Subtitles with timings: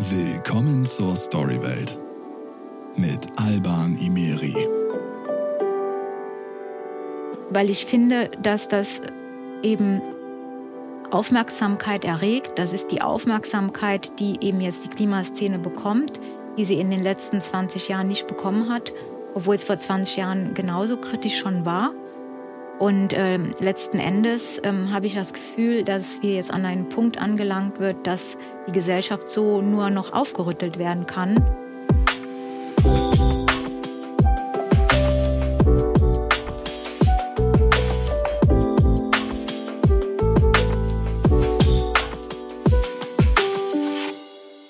[0.00, 1.98] Willkommen zur Storywelt
[2.94, 4.54] mit Alban Imeri.
[7.50, 9.00] Weil ich finde, dass das
[9.64, 10.00] eben
[11.10, 12.60] Aufmerksamkeit erregt.
[12.60, 16.20] Das ist die Aufmerksamkeit, die eben jetzt die Klimaszene bekommt,
[16.56, 18.92] die sie in den letzten 20 Jahren nicht bekommen hat,
[19.34, 21.92] obwohl es vor 20 Jahren genauso kritisch schon war.
[22.78, 27.18] Und äh, letzten Endes ähm, habe ich das Gefühl, dass wir jetzt an einen Punkt
[27.18, 28.36] angelangt wird, dass
[28.68, 31.44] die Gesellschaft so nur noch aufgerüttelt werden kann.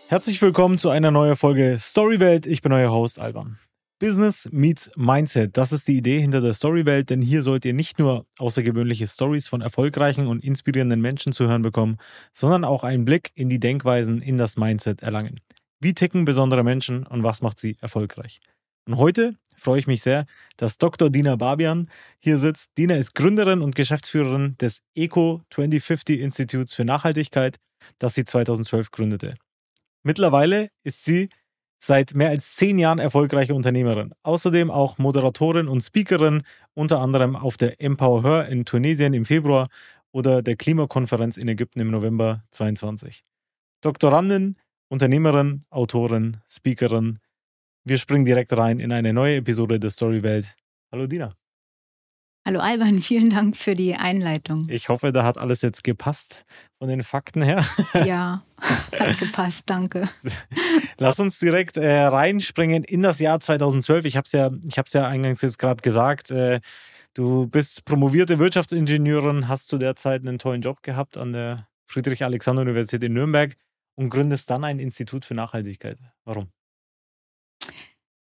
[0.09, 2.47] Herzlich willkommen zu einer neuen Folge Storywelt.
[2.47, 3.59] Ich bin euer Host Alban.
[3.99, 5.57] Business meets Mindset.
[5.57, 9.49] Das ist die Idee hinter der Storywelt, denn hier sollt ihr nicht nur außergewöhnliche Stories
[9.49, 11.97] von erfolgreichen und inspirierenden Menschen zu hören bekommen,
[12.33, 15.41] sondern auch einen Blick in die Denkweisen in das Mindset erlangen.
[15.81, 18.41] Wie ticken besondere Menschen und was macht sie erfolgreich?
[18.87, 21.11] Und heute freue ich mich sehr, dass Dr.
[21.11, 21.91] Dina Babian
[22.21, 22.71] hier sitzt.
[22.79, 27.59] Dina ist Gründerin und Geschäftsführerin des Eco 2050 Instituts für Nachhaltigkeit,
[27.99, 29.35] das sie 2012 gründete.
[30.05, 31.29] Mittlerweile ist sie
[31.81, 34.13] seit mehr als zehn Jahren erfolgreiche Unternehmerin.
[34.23, 36.43] Außerdem auch Moderatorin und Speakerin,
[36.75, 39.69] unter anderem auf der Empower Her in Tunesien im Februar
[40.13, 43.25] oder der Klimakonferenz in Ägypten im November 2022.
[43.81, 44.57] Doktorandin,
[44.89, 47.21] Unternehmerin, Autorin, Speakerin.
[47.85, 50.57] Wir springen direkt rein in eine neue Episode der Storywelt.
[50.91, 51.38] Hallo Dina.
[52.49, 54.69] Hallo Alban, vielen Dank für die Einleitung.
[54.71, 56.47] Ich hoffe, da hat alles jetzt gepasst
[56.79, 57.63] von den Fakten her.
[58.07, 58.43] Ja,
[58.99, 60.09] hat gepasst, danke.
[60.97, 64.07] Lass uns direkt äh, reinspringen in das Jahr 2012.
[64.07, 64.51] Ich habe es ja,
[64.95, 66.31] ja eingangs jetzt gerade gesagt.
[66.31, 66.61] Äh,
[67.13, 73.05] du bist promovierte Wirtschaftsingenieurin, hast zu der Zeit einen tollen Job gehabt an der Friedrich-Alexander-Universität
[73.05, 73.57] in Nürnberg
[73.95, 75.99] und gründest dann ein Institut für Nachhaltigkeit.
[76.25, 76.49] Warum?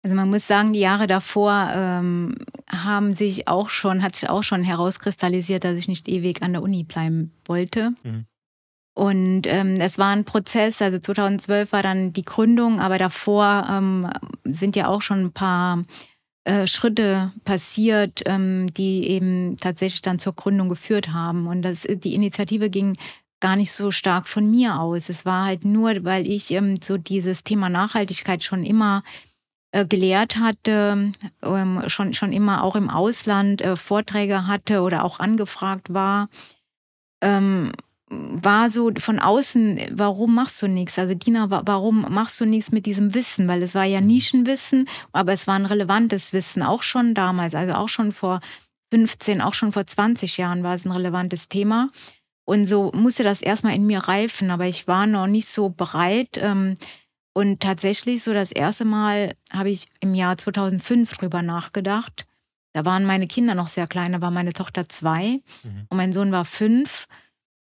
[0.05, 2.35] Also man muss sagen, die Jahre davor ähm,
[2.69, 6.63] haben sich auch schon, hat sich auch schon herauskristallisiert, dass ich nicht ewig an der
[6.63, 7.95] Uni bleiben wollte.
[8.03, 8.27] Mhm.
[8.95, 14.11] Und ähm, es war ein Prozess, also 2012 war dann die Gründung, aber davor ähm,
[14.45, 15.83] sind ja auch schon ein paar
[16.45, 21.47] äh, Schritte passiert, ähm, die eben tatsächlich dann zur Gründung geführt haben.
[21.47, 22.99] Und das, die Initiative ging
[23.41, 25.09] gar nicht so stark von mir aus.
[25.09, 29.03] Es war halt nur, weil ich ähm, so dieses Thema Nachhaltigkeit schon immer
[29.83, 31.13] gelehrt hatte,
[31.43, 36.29] ähm, schon, schon immer auch im Ausland äh, Vorträge hatte oder auch angefragt war,
[37.21, 37.73] ähm,
[38.09, 40.99] war so von außen, warum machst du nichts?
[40.99, 43.49] Also Dina, warum machst du nichts mit diesem Wissen?
[43.49, 44.07] Weil es war ja mhm.
[44.07, 48.41] Nischenwissen, aber es war ein relevantes Wissen, auch schon damals, also auch schon vor
[48.93, 51.91] 15, auch schon vor 20 Jahren war es ein relevantes Thema.
[52.45, 56.37] Und so musste das erstmal in mir reifen, aber ich war noch nicht so bereit,
[56.37, 56.75] ähm,
[57.35, 62.27] und tatsächlich so das erste Mal habe ich im Jahr 2005 drüber nachgedacht.
[62.73, 65.87] Da waren meine Kinder noch sehr klein, da war meine Tochter zwei mhm.
[65.89, 67.07] und mein Sohn war fünf.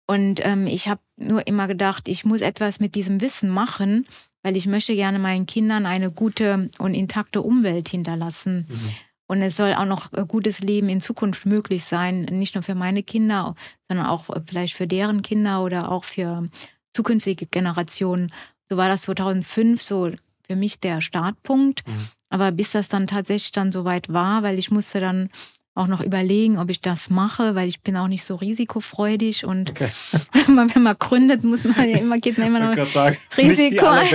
[0.06, 4.06] Und ähm, ich habe nur immer gedacht, ich muss etwas mit diesem Wissen machen,
[4.42, 8.66] weil ich möchte gerne meinen Kindern eine gute und intakte Umwelt hinterlassen.
[8.68, 8.90] Mhm.
[9.26, 12.74] Und es soll auch noch ein gutes Leben in Zukunft möglich sein, nicht nur für
[12.74, 13.54] meine Kinder,
[13.86, 16.48] sondern auch vielleicht für deren Kinder oder auch für
[16.94, 18.32] zukünftige Generationen.
[18.70, 20.10] So war das 2005 so
[20.46, 21.86] für mich der Startpunkt.
[21.86, 22.08] Mhm.
[22.30, 25.28] Aber bis das dann tatsächlich dann soweit war, weil ich musste dann
[25.74, 29.70] auch noch überlegen, ob ich das mache, weil ich bin auch nicht so risikofreudig und
[29.70, 29.88] okay.
[30.46, 34.06] wenn, man, gründet, muss man ja immer, geht man immer noch sagen, Risiko ein.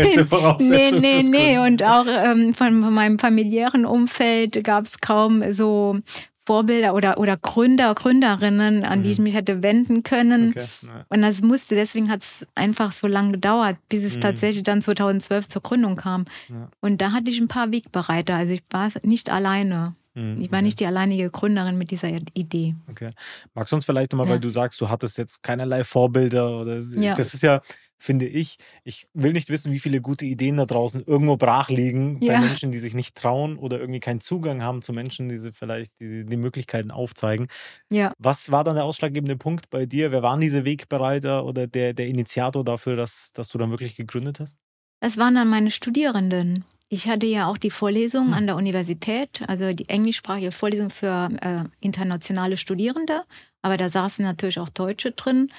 [0.60, 1.58] Nee, nee, nee.
[1.58, 6.00] Und auch ähm, von, von meinem familiären Umfeld gab es kaum so
[6.46, 9.04] Vorbilder oder, oder Gründer, Gründerinnen, an mhm.
[9.04, 9.24] die ich mhm.
[9.26, 10.50] mich hätte wenden können.
[10.50, 10.66] Okay,
[11.10, 14.22] und das musste, deswegen hat es einfach so lange gedauert, bis es mhm.
[14.22, 16.26] tatsächlich dann 2012 zur Gründung kam.
[16.50, 16.70] Ja.
[16.82, 18.36] Und da hatte ich ein paar Wegbereiter.
[18.36, 19.96] Also ich war nicht alleine.
[20.16, 22.76] Mhm, ich war nicht die alleinige Gründerin mit dieser Idee.
[22.90, 23.12] Okay.
[23.54, 24.34] Magst du uns vielleicht nochmal, ja.
[24.34, 27.16] weil du sagst, du hattest jetzt keinerlei Vorbilder oder ja.
[27.16, 27.62] das ist ja
[28.06, 28.58] finde ich.
[28.84, 32.34] Ich will nicht wissen, wie viele gute Ideen da draußen irgendwo brach liegen ja.
[32.34, 35.52] bei Menschen, die sich nicht trauen oder irgendwie keinen Zugang haben zu Menschen, die sie
[35.52, 37.48] vielleicht die, die Möglichkeiten aufzeigen.
[37.90, 38.14] Ja.
[38.18, 40.12] Was war dann der ausschlaggebende Punkt bei dir?
[40.12, 44.40] Wer waren diese Wegbereiter oder der, der Initiator dafür, dass, dass du dann wirklich gegründet
[44.40, 44.58] hast?
[45.02, 46.64] Es waren dann meine Studierenden.
[46.88, 48.34] Ich hatte ja auch die Vorlesung hm.
[48.34, 53.24] an der Universität, also die englischsprachige Vorlesung für äh, internationale Studierende,
[53.62, 55.50] aber da saßen natürlich auch Deutsche drin.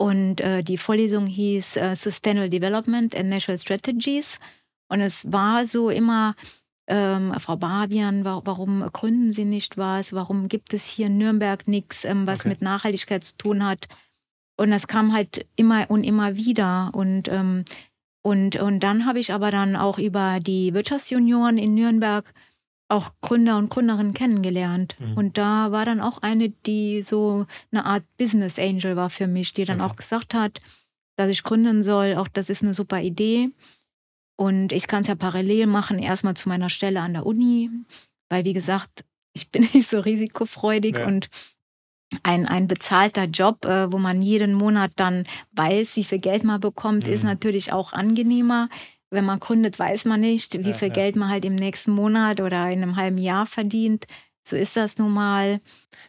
[0.00, 4.38] Und äh, die Vorlesung hieß äh, Sustainable Development and National Strategies.
[4.88, 6.34] Und es war so immer,
[6.88, 10.12] ähm, Frau Barbian, wa warum gründen Sie nicht was?
[10.12, 12.48] Warum gibt es hier in Nürnberg nichts, ähm, was okay.
[12.48, 13.88] mit Nachhaltigkeit zu tun hat?
[14.56, 16.90] Und das kam halt immer und immer wieder.
[16.94, 17.64] Und ähm,
[18.22, 22.24] Und, und dann habe ich aber dann auch über die Wirtschaftsjunioren in Nürnberg
[22.90, 24.96] auch Gründer und Gründerinnen kennengelernt.
[24.98, 25.16] Mhm.
[25.16, 29.52] Und da war dann auch eine, die so eine Art Business Angel war für mich,
[29.52, 29.90] die dann okay.
[29.90, 30.58] auch gesagt hat,
[31.16, 32.16] dass ich gründen soll.
[32.16, 33.50] Auch das ist eine super Idee.
[34.36, 37.70] Und ich kann es ja parallel machen, erstmal zu meiner Stelle an der Uni,
[38.30, 39.04] weil wie gesagt,
[39.34, 41.06] ich bin nicht so risikofreudig ja.
[41.06, 41.28] und
[42.24, 46.60] ein, ein bezahlter Job, äh, wo man jeden Monat dann weiß, wie viel Geld man
[46.60, 47.12] bekommt, mhm.
[47.12, 48.68] ist natürlich auch angenehmer.
[49.10, 50.94] Wenn man gründet, weiß man nicht, wie ja, viel ja.
[50.94, 54.06] Geld man halt im nächsten Monat oder in einem halben Jahr verdient.
[54.42, 55.60] So ist das nun mal.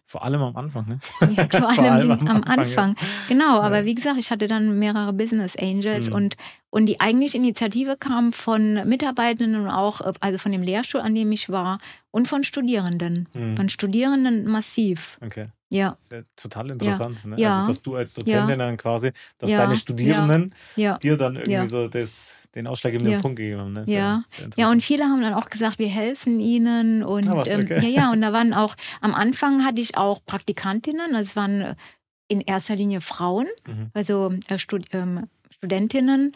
[0.06, 1.00] Vor allem am Anfang, ne?
[1.36, 2.60] Ja, vor, allem, vor allem am, am, Anfang.
[2.60, 2.96] Anfang.
[3.28, 6.16] Genau, aber wie gesagt, ich hatte dann mehrere Business Angels mhm.
[6.16, 6.38] und,
[6.70, 11.32] und die eigentliche Initiative kam von Mitarbeitenden und auch, also von dem Lehrstuhl, an dem
[11.32, 11.78] ich war,
[12.10, 13.28] und von Studierenden.
[13.34, 13.58] Mhm.
[13.58, 15.18] Von Studierenden massiv.
[15.22, 15.48] Okay.
[15.70, 15.98] Ja.
[16.10, 17.18] ja total interessant.
[17.24, 17.30] Ja.
[17.30, 17.40] Ne?
[17.40, 17.60] Ja.
[17.60, 22.34] Also, dass du als Dozentin dann quasi, dass deine Studierenden dir dann irgendwie so das
[22.56, 23.20] den ausschlaggebenden ja.
[23.20, 23.74] Punkt gegeben haben.
[23.74, 23.84] Ne?
[23.88, 24.24] Ja.
[24.56, 27.04] ja, und viele haben dann auch gesagt, wir helfen ihnen.
[27.04, 31.16] Und ah, ähm, ja, ja, und da waren auch, am Anfang hatte ich auch Praktikantinnen,
[31.16, 31.76] also es waren
[32.28, 33.90] in erster Linie Frauen, mhm.
[33.94, 36.34] also äh, Stud ähm, Studentinnen.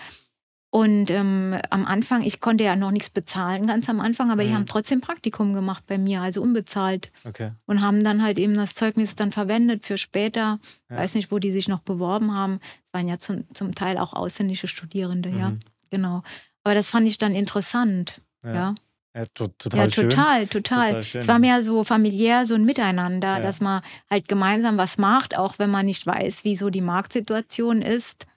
[0.69, 4.47] Und ähm, am Anfang, ich konnte ja noch nichts bezahlen, ganz am Anfang, aber mhm.
[4.47, 7.13] die haben trotzdem Praktikum gemacht bei mir, also unbezahlt.
[7.23, 7.51] Okay.
[7.65, 10.59] Und haben dann halt eben das Zeugnis dann verwendet für später.
[10.89, 10.97] Ja.
[10.97, 12.59] Weiß nicht, wo die sich noch beworben haben.
[12.83, 15.39] Es waren ja zum, zum Teil auch ausländische Studierende, mhm.
[15.39, 15.53] ja
[15.89, 16.23] genau.
[16.63, 18.53] Aber das fand ich dann interessant, ja.
[18.53, 18.75] ja.
[19.15, 20.09] Ja, total ja, schön.
[20.09, 20.95] total, total.
[20.97, 23.39] Es war mehr so familiär, so ein Miteinander, ja.
[23.39, 27.81] dass man halt gemeinsam was macht, auch wenn man nicht weiß, wie so die Marktsituation
[27.81, 28.27] ist.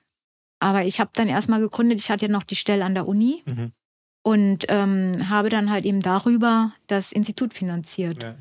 [0.61, 3.43] Aber ich habe dann erstmal gegründet, ich hatte ja noch die Stelle an der Uni
[3.45, 3.73] mhm.
[4.23, 8.23] und ähm, habe dann halt eben darüber das Institut finanziert.
[8.23, 8.37] Ja,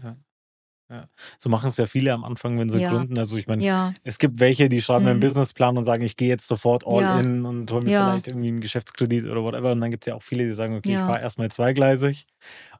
[0.89, 1.09] ja.
[1.37, 2.89] So machen es ja viele am Anfang, wenn sie ja.
[2.89, 3.17] gründen.
[3.19, 3.93] Also ich meine, ja.
[4.03, 5.11] es gibt welche, die schreiben mhm.
[5.11, 8.47] einen Businessplan und sagen, ich gehe jetzt sofort all in und hole mir vielleicht irgendwie
[8.47, 9.73] einen Geschäftskredit oder whatever.
[9.73, 12.25] Und dann gibt es ja auch viele, die sagen, okay, ich fahre erstmal zweigleisig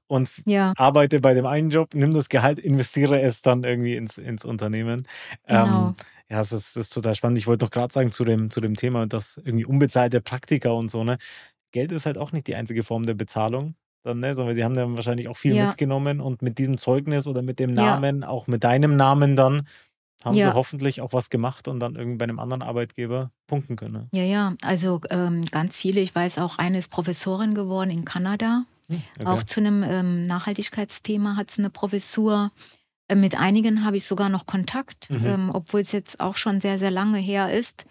[0.08, 0.30] und
[0.78, 5.06] arbeite bei dem einen Job, nimm das Gehalt, investiere es dann irgendwie ins, ins Unternehmen.
[5.48, 5.90] Genau.
[5.90, 5.94] Ähm,
[6.30, 7.38] ja, es ist, ist, total spannend.
[7.38, 10.90] Ich wollte noch gerade sagen zu dem, zu dem Thema, dass irgendwie unbezahlte Praktika und
[10.90, 11.18] so, ne?
[11.72, 14.36] Geld ist halt auch nicht die einzige Form der Bezahlung dann, ne?
[14.36, 15.68] Sondern sie haben dann wahrscheinlich auch viel ja.
[15.68, 18.28] mitgenommen und mit diesem Zeugnis oder mit dem Namen, ja.
[18.28, 19.68] auch mit deinem Namen dann,
[20.24, 20.50] haben ja.
[20.50, 24.10] sie hoffentlich auch was gemacht und dann irgendwie bei einem anderen Arbeitgeber punkten können.
[24.14, 26.02] Ja, ja, also ähm, ganz viele.
[26.02, 28.64] Ich weiß auch, eine ist Professorin geworden in Kanada.
[28.90, 29.28] Hm, okay.
[29.28, 32.52] Auch zu einem ähm, Nachhaltigkeitsthema hat sie eine Professur.
[33.08, 35.26] Äh, mit einigen habe ich sogar noch Kontakt, mhm.
[35.26, 37.86] ähm, obwohl es jetzt auch schon sehr, sehr lange her ist.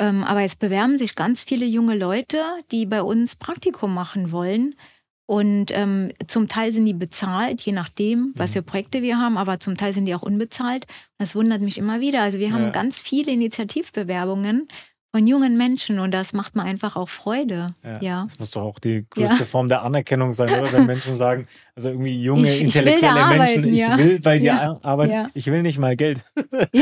[0.00, 2.42] Ähm, aber es bewerben sich ganz viele junge Leute,
[2.72, 4.74] die bei uns Praktikum machen wollen
[5.26, 8.54] und ähm, zum Teil sind die bezahlt, je nachdem, was mhm.
[8.54, 10.86] für Projekte wir haben, aber zum Teil sind die auch unbezahlt.
[11.18, 12.22] Das wundert mich immer wieder.
[12.22, 12.70] Also wir haben ja.
[12.70, 14.68] ganz viele Initiativbewerbungen
[15.14, 17.68] von jungen Menschen und das macht mir einfach auch Freude.
[17.84, 18.00] Ja.
[18.00, 18.24] ja.
[18.24, 19.44] Das muss doch auch die größte ja.
[19.44, 20.72] Form der Anerkennung sein, oder?
[20.72, 21.46] Wenn Menschen sagen,
[21.76, 23.92] also irgendwie junge, ich, intellektuelle ich Menschen, arbeiten, ja.
[23.92, 26.24] ich will bei dir arbeiten, ich will nicht mal Geld.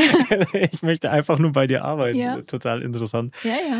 [0.71, 2.47] ich möchte einfach nur bei dir arbeiten.
[2.47, 3.35] Total interessant.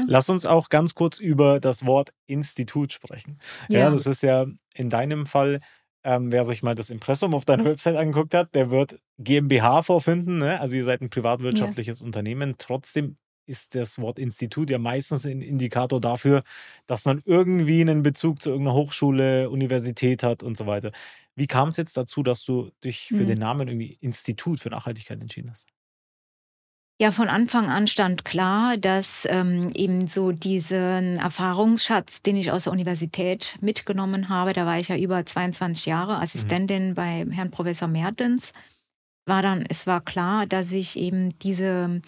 [0.05, 3.39] Lass uns auch ganz kurz über das Wort Institut sprechen.
[3.69, 4.45] Ja, das ist ja
[4.75, 5.61] in deinem Fall
[6.03, 10.37] ähm, wer sich mal das Impressum auf deiner Website angeguckt hat, der wird GmbH vorfinden.
[10.37, 10.59] Ne?
[10.59, 12.01] Also ihr seid ein privatwirtschaftliches.
[12.01, 12.55] Unternehmen.
[12.57, 13.15] Trotzdem
[13.45, 16.43] ist das Wort Institut ja meistens ein Indikator dafür,
[16.85, 20.91] dass man irgendwie einen Bezug zu irgendeiner Hochschule, Universität hat und so weiter.
[21.35, 23.27] Wie kam es jetzt dazu, dass du dich für hm.
[23.27, 25.67] den Namen irgendwie Institut für Nachhaltigkeit entschieden hast?
[27.01, 32.65] Ja, von Anfang an stand klar, dass ähm, eben so diesen Erfahrungsschatz, den ich aus
[32.65, 36.21] der Universität mitgenommen habe, da war ich ja über 22 Jahre mhm.
[36.21, 36.93] Assistentin mhm.
[36.93, 38.53] bei Herrn Professor Mertens,
[39.25, 42.01] war dann, es war klar, dass ich eben diese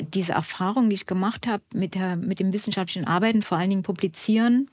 [0.00, 3.82] diese Erfahrung, die ich gemacht habe mit, der, mit dem wissenschaftlichen Arbeiten, vor allen Dingen
[3.82, 4.70] Publizieren,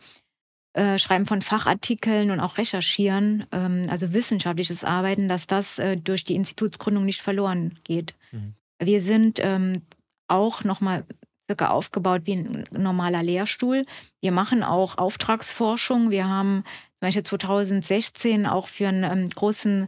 [0.73, 6.23] äh, Schreiben von Fachartikeln und auch Recherchieren, ähm, also wissenschaftliches Arbeiten, dass das äh, durch
[6.23, 8.15] die Institutsgründung nicht verloren geht.
[8.31, 8.55] Mhm.
[8.79, 9.83] Wir sind ähm,
[10.27, 11.05] auch nochmal
[11.47, 13.85] circa aufgebaut wie ein normaler Lehrstuhl.
[14.21, 16.09] Wir machen auch Auftragsforschung.
[16.09, 19.87] Wir haben zum Beispiel 2016 auch für einen ähm, großen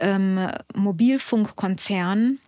[0.00, 2.38] ähm, Mobilfunkkonzern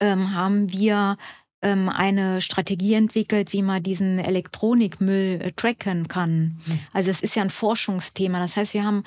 [0.00, 1.16] ähm, haben wir
[1.62, 6.60] ähm, eine Strategie entwickelt, wie man diesen Elektronikmüll äh, tracken kann.
[6.66, 6.80] Mhm.
[6.92, 8.38] Also es ist ja ein Forschungsthema.
[8.38, 9.04] Das heißt, wir haben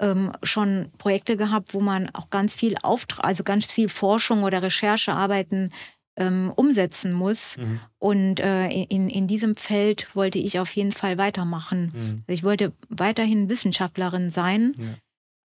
[0.00, 4.62] ähm, schon Projekte gehabt, wo man auch ganz viel Auftrag, also ganz viel Forschung oder
[4.62, 5.72] Recherchearbeiten
[6.16, 7.56] ähm, umsetzen muss.
[7.56, 7.80] Mhm.
[7.98, 11.92] Und äh, in, in diesem Feld wollte ich auf jeden Fall weitermachen.
[11.94, 12.24] Mhm.
[12.26, 14.74] Ich wollte weiterhin Wissenschaftlerin sein.
[14.76, 14.88] Ja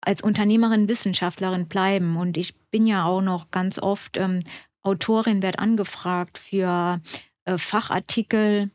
[0.08, 2.16] als Unternehmerin, Wissenschaftlerin bleiben.
[2.16, 4.40] Und ich bin ja auch noch ganz oft ähm,
[4.88, 7.02] Autorin wird angefragt für
[7.46, 8.72] äh, Fachartikel.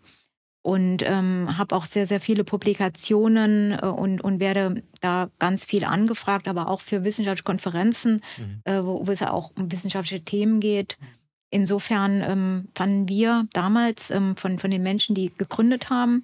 [0.64, 5.84] und ähm, habe auch sehr, sehr viele Publikationen äh, und, und werde da ganz viel
[5.84, 8.62] angefragt, aber auch für wissenschaftliche Konferenzen, mhm.
[8.64, 10.98] äh, wo, wo, es ja auch um wissenschaftliche Themen geht.
[11.50, 16.22] Insofern ähm, fanden wir damals ähm, von, von den Menschen, die gegründet haben,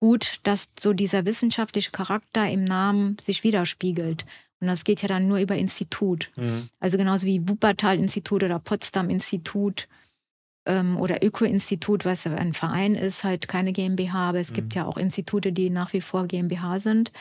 [0.00, 4.26] gut, dass so dieser wissenschaftliche Charakter im Namen sich widerspiegelt.
[4.60, 6.30] Und das geht ja dann nur über Institut.
[6.36, 6.68] Mhm.
[6.80, 9.88] Also genauso wie Wuppertal-Institut oder Potsdam-Institut
[10.66, 14.54] ähm, oder Öko-Institut, was ein Verein ist, halt keine GmbH, aber es mhm.
[14.54, 17.12] gibt ja auch Institute, die nach wie vor GmbH sind.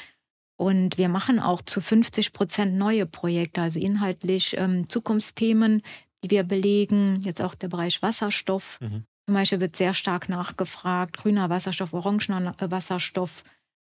[0.57, 5.81] Und wir machen auch zu 50 Prozent neue Projekte, also inhaltlich ähm, Zukunftsthemen,
[6.23, 7.19] die wir belegen.
[7.21, 8.79] Jetzt auch der Bereich Wasserstoff.
[8.79, 9.03] Mhm.
[9.25, 13.43] Zum Beispiel wird sehr stark nachgefragt, grüner Wasserstoff, orangener Wasserstoff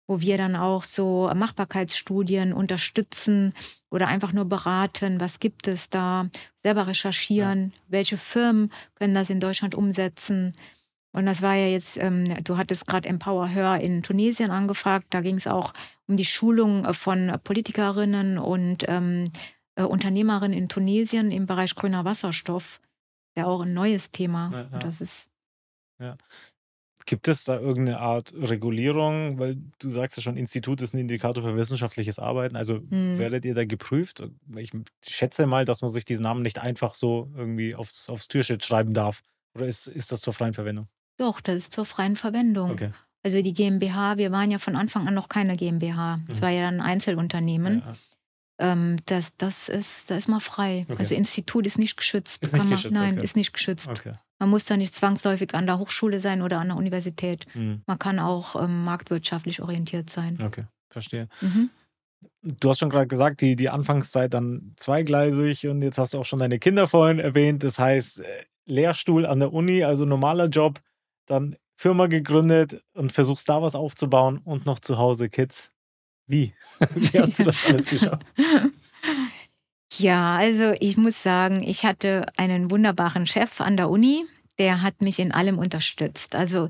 [0.08, 3.52] wo wir dann auch so Machbarkeitsstudien unterstützen
[3.90, 6.28] oder einfach nur beraten, was gibt es da,
[6.64, 7.82] selber recherchieren, ja.
[7.88, 10.56] welche Firmen können das in Deutschland umsetzen.
[11.12, 15.20] Und das war ja jetzt, ähm, du hattest gerade Empower Her in Tunesien angefragt, da
[15.20, 15.74] ging es auch
[16.06, 19.24] um die Schulung von Politikerinnen und ähm,
[19.74, 22.80] äh, Unternehmerinnen in Tunesien im Bereich grüner Wasserstoff.
[23.36, 24.50] Ja, auch ein neues Thema.
[24.52, 24.78] Ja, ja.
[24.78, 25.30] Das ist
[26.00, 26.16] ja.
[27.08, 29.38] Gibt es da irgendeine Art Regulierung?
[29.38, 32.54] Weil du sagst ja schon, Institut ist ein Indikator für wissenschaftliches Arbeiten.
[32.54, 33.18] Also hm.
[33.18, 34.22] werdet ihr da geprüft?
[34.54, 34.72] Ich
[35.06, 38.92] schätze mal, dass man sich diesen Namen nicht einfach so irgendwie aufs, aufs Türschild schreiben
[38.92, 39.22] darf.
[39.54, 40.86] Oder ist, ist das zur freien Verwendung?
[41.16, 42.72] Doch, das ist zur freien Verwendung.
[42.72, 42.90] Okay.
[43.22, 46.20] Also die GmbH, wir waren ja von Anfang an noch keine GmbH.
[46.28, 46.42] Es mhm.
[46.42, 47.78] war ja ein Einzelunternehmen.
[48.58, 50.84] Ja, ähm, das, das ist, da ist mal frei.
[50.90, 50.98] Okay.
[50.98, 52.42] Also Institut ist nicht geschützt.
[52.42, 53.24] Ist nicht man, geschützt nein, okay.
[53.24, 53.88] ist nicht geschützt.
[53.88, 54.12] Okay.
[54.38, 57.46] Man muss da nicht zwangsläufig an der Hochschule sein oder an der Universität.
[57.54, 57.82] Mhm.
[57.86, 60.38] Man kann auch ähm, marktwirtschaftlich orientiert sein.
[60.42, 61.28] Okay, verstehe.
[61.40, 61.70] Mhm.
[62.42, 66.24] Du hast schon gerade gesagt, die, die Anfangszeit dann zweigleisig und jetzt hast du auch
[66.24, 67.64] schon deine Kinder vorhin erwähnt.
[67.64, 70.80] Das heißt, äh, Lehrstuhl an der Uni, also normaler Job,
[71.26, 75.72] dann Firma gegründet und versuchst da was aufzubauen und noch zu Hause Kids.
[76.26, 76.54] Wie?
[76.94, 78.24] Wie hast du das alles geschafft?
[79.98, 84.24] Ja, also ich muss sagen, ich hatte einen wunderbaren Chef an der Uni,
[84.58, 86.34] der hat mich in allem unterstützt.
[86.34, 86.68] Also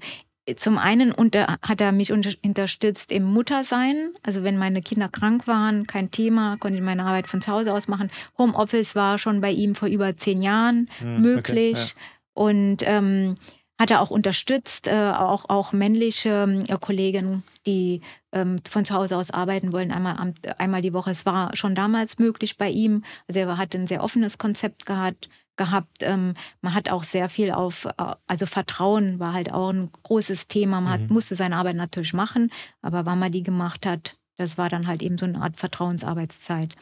[0.56, 4.12] zum einen unter, hat er mich unterstützt im Muttersein.
[4.22, 7.72] Also wenn meine Kinder krank waren, kein Thema, konnte ich meine Arbeit von zu Hause
[7.72, 8.10] aus machen.
[8.38, 11.72] Homeoffice war schon bei ihm vor über zehn Jahren hm, möglich.
[11.72, 12.02] Okay, ja.
[12.32, 13.34] Und ähm,
[13.78, 18.00] hat er auch unterstützt, äh, auch, auch männliche äh, Kollegen, die
[18.32, 21.10] ähm, von zu Hause aus arbeiten wollen, einmal, einmal die Woche.
[21.10, 23.04] Es war schon damals möglich bei ihm.
[23.28, 25.28] Also er hat ein sehr offenes Konzept gehabt.
[25.56, 25.98] gehabt.
[26.00, 30.48] Ähm, man hat auch sehr viel auf, äh, also Vertrauen war halt auch ein großes
[30.48, 30.80] Thema.
[30.80, 31.04] Man mhm.
[31.04, 32.50] hat, musste seine Arbeit natürlich machen,
[32.82, 36.74] aber wann man die gemacht hat, das war dann halt eben so eine Art Vertrauensarbeitszeit.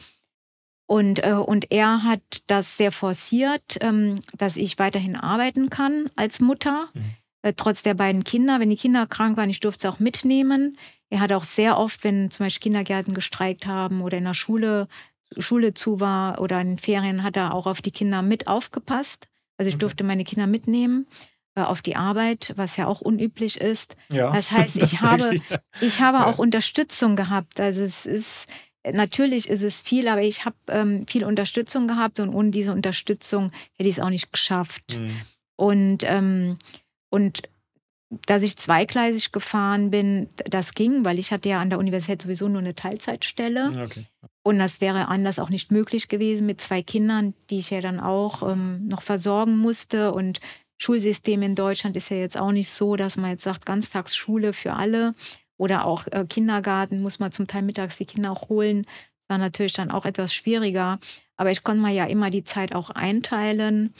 [0.87, 6.39] Und, äh, und er hat das sehr forciert, ähm, dass ich weiterhin arbeiten kann als
[6.39, 7.03] Mutter, mhm.
[7.41, 8.59] äh, trotz der beiden Kinder.
[8.59, 10.77] Wenn die Kinder krank waren, ich durfte es auch mitnehmen.
[11.09, 14.87] Er hat auch sehr oft, wenn zum Beispiel Kindergärten gestreikt haben oder in der Schule,
[15.37, 19.27] Schule zu war oder in den Ferien, hat er auch auf die Kinder mit aufgepasst.
[19.57, 19.81] Also ich okay.
[19.81, 21.05] durfte meine Kinder mitnehmen
[21.55, 23.97] äh, auf die Arbeit, was ja auch unüblich ist.
[24.09, 25.35] Ja, das heißt, ich habe,
[25.81, 26.25] ich habe ja.
[26.27, 27.59] auch Unterstützung gehabt.
[27.59, 28.47] Also es ist,
[28.93, 33.51] Natürlich ist es viel, aber ich habe ähm, viel Unterstützung gehabt und ohne diese Unterstützung
[33.77, 34.97] hätte ich es auch nicht geschafft.
[34.97, 35.19] Mhm.
[35.55, 36.57] Und, ähm,
[37.09, 37.43] und
[38.25, 42.47] dass ich zweigleisig gefahren bin, das ging, weil ich hatte ja an der Universität sowieso
[42.47, 43.83] nur eine Teilzeitstelle.
[43.83, 44.05] Okay.
[44.43, 47.99] Und das wäre anders auch nicht möglich gewesen mit zwei Kindern, die ich ja dann
[47.99, 50.13] auch ähm, noch versorgen musste.
[50.13, 50.39] Und
[50.77, 54.73] Schulsystem in Deutschland ist ja jetzt auch nicht so, dass man jetzt sagt, Ganztagsschule für
[54.73, 55.15] alle.
[55.57, 58.83] Oder auch äh, Kindergarten muss man zum Teil mittags die Kinder auch holen.
[58.83, 60.99] Das war natürlich dann auch etwas schwieriger.
[61.35, 63.93] Aber ich konnte mir ja immer die Zeit auch einteilen.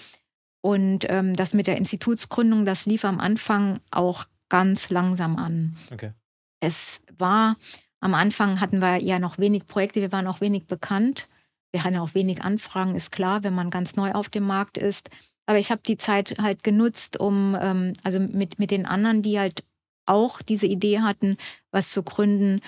[0.62, 5.78] Und ähm, das mit der Institutsgründung, das lief am Anfang auch ganz langsam an.
[5.92, 6.12] Okay.
[6.60, 7.58] Es war,
[8.00, 11.28] am Anfang hatten wir ja noch wenig Projekte, wir waren auch wenig bekannt.
[11.72, 15.10] Wir hatten auch wenig Anfragen, ist klar, wenn man ganz neu auf dem Markt ist.
[15.46, 19.40] Aber ich habe die Zeit halt genutzt, um, ähm, also mit, mit den anderen, die
[19.40, 19.64] halt
[20.08, 21.38] auch diese Idee hatten,
[21.72, 22.62] was zu gründen,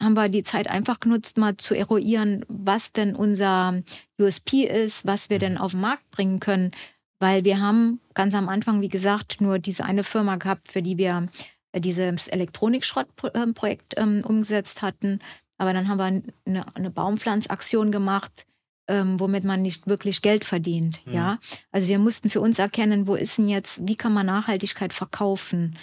[0.00, 3.82] haben wir die Zeit einfach genutzt, mal zu eruieren, was denn unser
[4.20, 5.58] USP ist, was wir denn mhm.
[5.58, 6.72] auf den Markt bringen können.
[7.18, 10.98] Weil wir haben ganz am Anfang, wie gesagt, nur diese eine Firma gehabt, für die
[10.98, 11.28] wir
[11.72, 15.20] äh, dieses Elektronikschrottprojekt ähm, umgesetzt hatten.
[15.58, 18.44] Aber dann haben wir eine, eine Baumpflanzaktion gemacht,
[18.88, 21.00] ähm, womit man nicht wirklich Geld verdient.
[21.06, 21.12] Mhm.
[21.12, 21.38] Ja,
[21.72, 25.76] also wir mussten für uns erkennen, wo ist denn jetzt, wie kann man Nachhaltigkeit verkaufen?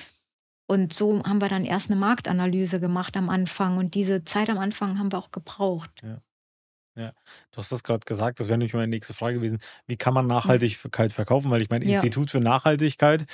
[0.66, 3.78] Und so haben wir dann erst eine Marktanalyse gemacht am Anfang.
[3.78, 5.92] Und diese Zeit am Anfang haben wir auch gebraucht.
[6.04, 6.22] Ja.
[6.96, 7.12] Ja,
[7.52, 9.60] du hast das gerade gesagt, das wäre nämlich meine nächste Frage gewesen.
[9.88, 10.30] Wie kann man hm.
[10.30, 11.50] Nachhaltigkeit verkaufen?
[11.50, 11.96] Weil ich meine, ja.
[11.96, 13.26] Institut für Nachhaltigkeit,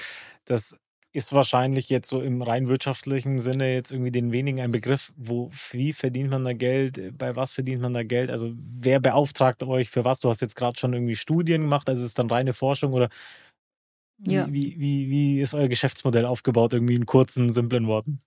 [0.45, 0.77] das
[1.11, 5.49] ist wahrscheinlich jetzt so im rein wirtschaftlichen Sinne jetzt irgendwie den wenigen ein Begriff, wo,
[5.71, 9.89] wie verdient man da Geld, bei was verdient man da Geld, also wer beauftragt euch
[9.89, 10.19] für was?
[10.19, 13.09] Du hast jetzt gerade schon irgendwie Studien gemacht, also ist dann reine Forschung oder
[14.25, 14.47] ja.
[14.49, 18.21] wie, wie, wie ist euer Geschäftsmodell aufgebaut, irgendwie in kurzen, simplen Worten?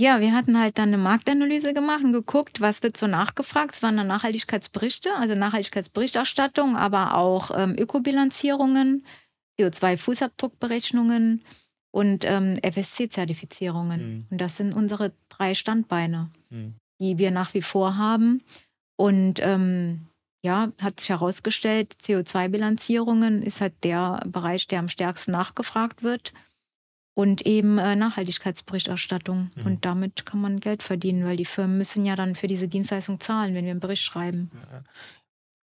[0.00, 3.74] Ja, wir hatten halt dann eine Marktanalyse gemacht und geguckt, was wird so nachgefragt.
[3.74, 9.04] Es waren dann Nachhaltigkeitsberichte, also Nachhaltigkeitsberichterstattung, aber auch ähm, Ökobilanzierungen,
[9.58, 11.42] CO2-Fußabdruckberechnungen
[11.90, 14.00] und ähm, FSC-Zertifizierungen.
[14.00, 14.26] Mhm.
[14.30, 16.74] Und das sind unsere drei Standbeine, mhm.
[17.00, 18.42] die wir nach wie vor haben.
[18.96, 20.07] Und ähm,
[20.42, 26.32] ja, hat sich herausgestellt, CO2-Bilanzierungen ist halt der Bereich, der am stärksten nachgefragt wird.
[27.14, 29.50] Und eben äh, Nachhaltigkeitsberichterstattung.
[29.56, 29.66] Mhm.
[29.66, 33.18] Und damit kann man Geld verdienen, weil die Firmen müssen ja dann für diese Dienstleistung
[33.18, 34.52] zahlen, wenn wir einen Bericht schreiben.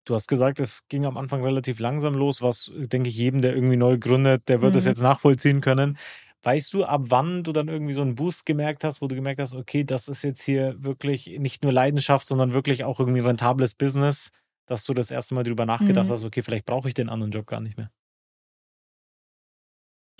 [0.05, 3.53] Du hast gesagt, es ging am Anfang relativ langsam los, was, denke ich, jedem, der
[3.53, 4.75] irgendwie neu gründet, der wird mhm.
[4.75, 5.97] das jetzt nachvollziehen können.
[6.43, 9.41] Weißt du, ab wann du dann irgendwie so einen Boost gemerkt hast, wo du gemerkt
[9.41, 13.75] hast, okay, das ist jetzt hier wirklich nicht nur Leidenschaft, sondern wirklich auch irgendwie rentables
[13.75, 14.31] Business?
[14.71, 16.11] Dass du das erste Mal darüber nachgedacht mhm.
[16.11, 17.91] hast, okay, vielleicht brauche ich den anderen Job gar nicht mehr?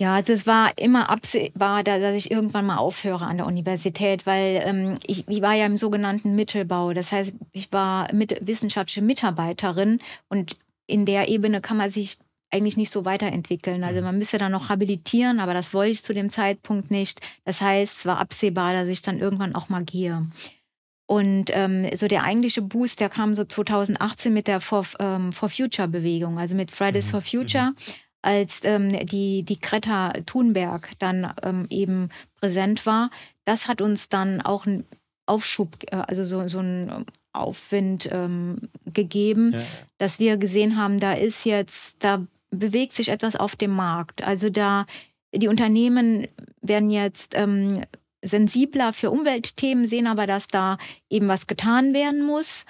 [0.00, 4.60] Ja, also es war immer absehbar, dass ich irgendwann mal aufhöre an der Universität, weil
[4.64, 6.92] ähm, ich, ich, war ja im sogenannten Mittelbau.
[6.92, 10.56] Das heißt, ich war mit, wissenschaftliche Mitarbeiterin und
[10.86, 12.18] in der Ebene kann man sich
[12.50, 13.84] eigentlich nicht so weiterentwickeln.
[13.84, 14.06] Also mhm.
[14.06, 17.20] man müsste dann noch habilitieren, aber das wollte ich zu dem Zeitpunkt nicht.
[17.44, 20.26] Das heißt, es war absehbar, dass ich dann irgendwann auch mal gehe.
[21.06, 25.48] Und ähm, so der eigentliche Boost, der kam so 2018 mit der For, ähm, For
[25.48, 27.10] Future Bewegung, also mit Fridays mhm.
[27.10, 27.76] for Future, mhm.
[28.22, 32.08] als ähm, die, die Greta Thunberg dann ähm, eben
[32.40, 33.10] präsent war.
[33.44, 34.86] Das hat uns dann auch einen
[35.26, 39.62] Aufschub, äh, also so, so einen Aufwind ähm, gegeben, ja.
[39.98, 44.22] dass wir gesehen haben, da ist jetzt, da bewegt sich etwas auf dem Markt.
[44.22, 44.86] Also da,
[45.34, 46.28] die Unternehmen
[46.60, 47.82] werden jetzt ähm,
[48.22, 50.78] sensibler für Umweltthemen, sehen aber, dass da
[51.10, 52.64] eben was getan werden muss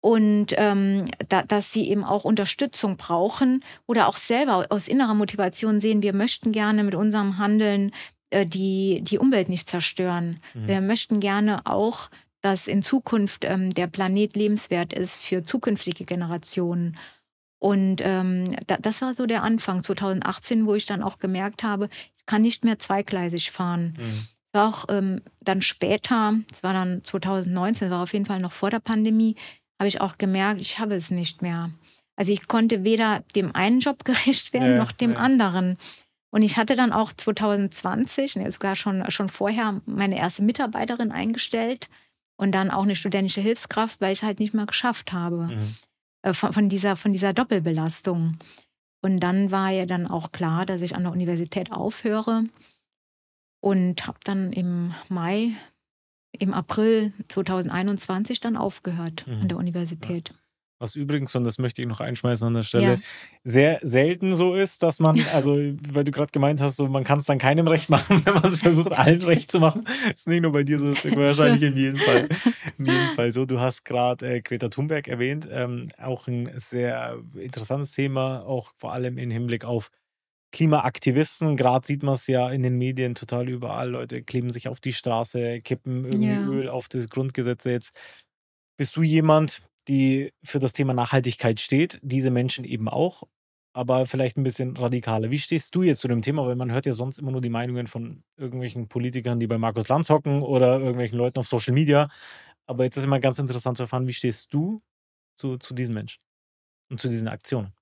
[0.00, 5.80] und ähm, da, dass sie eben auch Unterstützung brauchen oder auch selber aus innerer Motivation
[5.80, 7.92] sehen, wir möchten gerne mit unserem Handeln
[8.30, 10.40] äh, die, die Umwelt nicht zerstören.
[10.54, 10.68] Mhm.
[10.68, 12.08] Wir möchten gerne auch,
[12.40, 16.96] dass in Zukunft ähm, der Planet lebenswert ist für zukünftige Generationen.
[17.58, 21.90] Und ähm, da, das war so der Anfang 2018, wo ich dann auch gemerkt habe,
[22.16, 23.98] ich kann nicht mehr zweigleisig fahren.
[23.98, 28.70] Mhm auch ähm, dann später, es war dann 2019, war auf jeden Fall noch vor
[28.70, 29.36] der Pandemie,
[29.78, 31.70] habe ich auch gemerkt, ich habe es nicht mehr.
[32.16, 35.18] Also ich konnte weder dem einen Job gerecht werden, ja, noch dem ja.
[35.18, 35.76] anderen.
[36.32, 41.88] Und ich hatte dann auch 2020, ne, sogar schon, schon vorher, meine erste Mitarbeiterin eingestellt
[42.36, 45.74] und dann auch eine studentische Hilfskraft, weil ich halt nicht mehr geschafft habe mhm.
[46.22, 48.38] äh, von, von, dieser, von dieser Doppelbelastung.
[49.02, 52.44] Und dann war ja dann auch klar, dass ich an der Universität aufhöre
[53.60, 55.50] und habe dann im Mai,
[56.32, 59.42] im April 2021 dann aufgehört mhm.
[59.42, 60.32] an der Universität.
[60.80, 62.98] Was übrigens, und das möchte ich noch einschmeißen an der Stelle, ja.
[63.44, 65.58] sehr selten so ist, dass man, also
[65.92, 68.46] weil du gerade gemeint hast, so, man kann es dann keinem recht machen, wenn man
[68.46, 69.84] es versucht, allen recht zu machen.
[69.84, 72.30] Das ist nicht nur bei dir so, das ist wahrscheinlich in jedem Fall,
[72.78, 73.44] in jedem Fall so.
[73.44, 78.94] Du hast gerade äh, Greta Thunberg erwähnt, ähm, auch ein sehr interessantes Thema, auch vor
[78.94, 79.90] allem im Hinblick auf
[80.52, 83.90] Klimaaktivisten, gerade sieht man es ja in den Medien total überall.
[83.90, 86.40] Leute kleben sich auf die Straße, kippen irgendwie ja.
[86.40, 87.70] Öl auf die Grundgesetze.
[87.70, 87.92] Jetzt
[88.76, 93.24] bist du jemand, die für das Thema Nachhaltigkeit steht, diese Menschen eben auch,
[93.72, 95.30] aber vielleicht ein bisschen radikaler.
[95.30, 96.46] Wie stehst du jetzt zu dem Thema?
[96.46, 99.88] Weil man hört ja sonst immer nur die Meinungen von irgendwelchen Politikern, die bei Markus
[99.88, 102.08] Lanz hocken oder irgendwelchen Leuten auf Social Media.
[102.66, 104.82] Aber jetzt ist immer ganz interessant zu erfahren, wie stehst du
[105.36, 106.22] zu, zu diesen Menschen
[106.90, 107.72] und zu diesen Aktionen?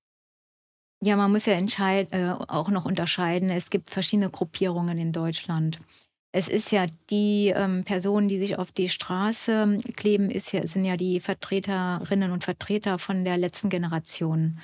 [1.00, 3.50] Ja, man muss ja äh, auch noch unterscheiden.
[3.50, 5.78] Es gibt verschiedene Gruppierungen in Deutschland.
[6.32, 10.96] Es ist ja die ähm, Personen, die sich auf die Straße kleben, ja, sind ja
[10.96, 14.58] die Vertreterinnen und Vertreter von der letzten Generation.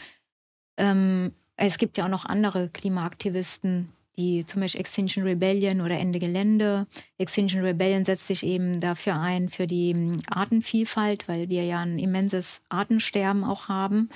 [0.77, 6.19] Ähm, es gibt ja auch noch andere Klimaaktivisten, die zum Beispiel Extinction Rebellion oder Ende
[6.19, 6.87] Gelände.
[7.17, 11.99] Extinction Rebellion setzt sich eben dafür ein, für die ähm, Artenvielfalt, weil wir ja ein
[11.99, 14.11] immenses Artensterben auch haben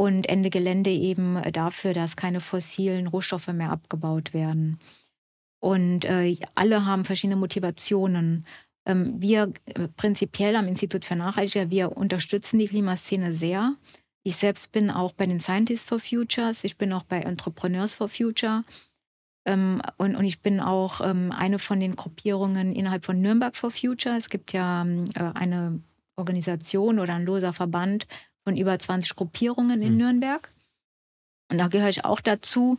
[0.00, 4.78] und Ende Gelände eben äh, dafür, dass keine fossilen Rohstoffe mehr abgebaut werden.
[5.62, 8.46] Und äh, alle haben verschiedene Motivationen.
[8.86, 13.74] Ähm, wir äh, prinzipiell am Institut für Nachhaltigkeit, wir unterstützen die Klimaszene sehr.
[14.22, 18.08] Ich selbst bin auch bei den Scientists for Futures, ich bin auch bei Entrepreneurs for
[18.08, 18.64] Future
[19.44, 23.70] ähm, und, und ich bin auch ähm, eine von den Gruppierungen innerhalb von Nürnberg for
[23.70, 24.16] Future.
[24.16, 25.82] Es gibt ja ähm, äh, eine
[26.16, 28.06] Organisation oder ein loser Verband,
[28.44, 29.98] von über 20 Gruppierungen in mhm.
[29.98, 30.52] Nürnberg.
[31.50, 32.78] Und da gehöre ich auch dazu,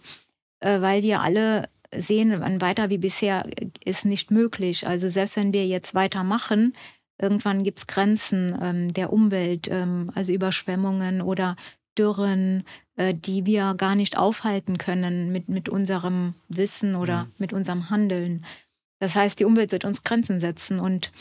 [0.60, 3.45] äh, weil wir alle sehen, weiter wie bisher
[3.84, 4.88] ist nicht möglich.
[4.88, 6.74] Also selbst wenn wir jetzt weitermachen,
[7.21, 11.58] irgendwann gibt es Grenzen ähm, der Umwelt, ähm, also Überschwemmungen oder
[11.97, 12.63] Dürren,
[12.95, 17.32] äh, die wir gar nicht aufhalten können mit, mit unserem Wissen oder mhm.
[17.38, 18.45] mit unserem Handeln.
[19.00, 20.80] Das heißt, die Umwelt wird uns Grenzen setzen.
[20.80, 21.12] Und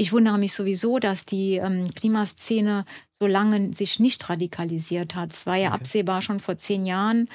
[0.00, 5.32] ich wundere mich sowieso, dass die ähm, Klimaszene so lange sich nicht radikalisiert hat.
[5.32, 5.80] Es war ja okay.
[5.80, 7.28] absehbar schon vor zehn Jahren,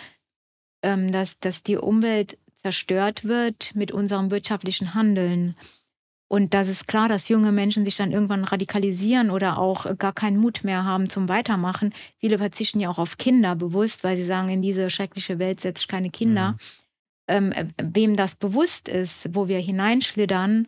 [0.82, 5.58] ähm, dass, dass die Umwelt zerstört wird mit unserem wirtschaftlichen Handeln.
[6.30, 10.38] Und das ist klar, dass junge Menschen sich dann irgendwann radikalisieren oder auch gar keinen
[10.38, 11.94] Mut mehr haben zum Weitermachen.
[12.18, 15.82] Viele verzichten ja auch auf Kinder bewusst, weil sie sagen, in diese schreckliche Welt setze
[15.82, 16.54] ich keine Kinder.
[16.54, 16.58] Mhm.
[17.28, 20.68] Ähm, äh, wem das bewusst ist, wo wir hineinschlittern,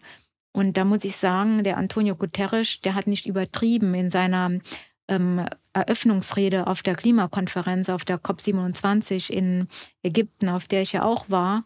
[0.55, 4.51] und da muss ich sagen, der Antonio Guterres, der hat nicht übertrieben in seiner
[5.09, 9.67] ähm, Eröffnungsrede auf der Klimakonferenz, auf der COP27 in
[10.01, 11.65] Ägypten, auf der ich ja auch war.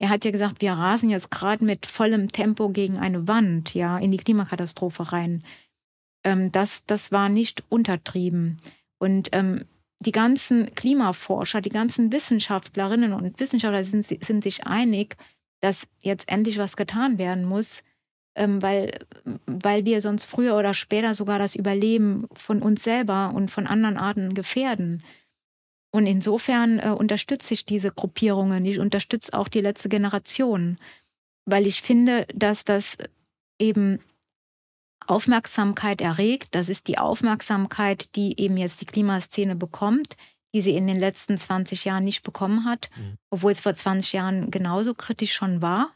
[0.00, 3.98] Er hat ja gesagt, wir rasen jetzt gerade mit vollem Tempo gegen eine Wand, ja,
[3.98, 5.44] in die Klimakatastrophe rein.
[6.24, 8.56] Ähm, das, das war nicht untertrieben.
[8.98, 9.64] Und ähm,
[10.00, 15.16] die ganzen Klimaforscher, die ganzen Wissenschaftlerinnen und Wissenschaftler sind, sind sich einig,
[15.60, 17.84] dass jetzt endlich was getan werden muss,
[18.36, 18.98] weil,
[19.46, 23.96] weil wir sonst früher oder später sogar das Überleben von uns selber und von anderen
[23.96, 25.02] Arten gefährden.
[25.92, 28.64] Und insofern äh, unterstütze ich diese Gruppierungen.
[28.64, 30.78] Ich unterstütze auch die letzte Generation,
[31.44, 32.96] weil ich finde, dass das
[33.60, 34.00] eben
[35.06, 36.54] Aufmerksamkeit erregt.
[36.56, 40.16] Das ist die Aufmerksamkeit, die eben jetzt die Klimaszene bekommt,
[40.54, 43.16] die sie in den letzten 20 Jahren nicht bekommen hat, mhm.
[43.30, 45.92] obwohl es vor 20 Jahren genauso kritisch schon war.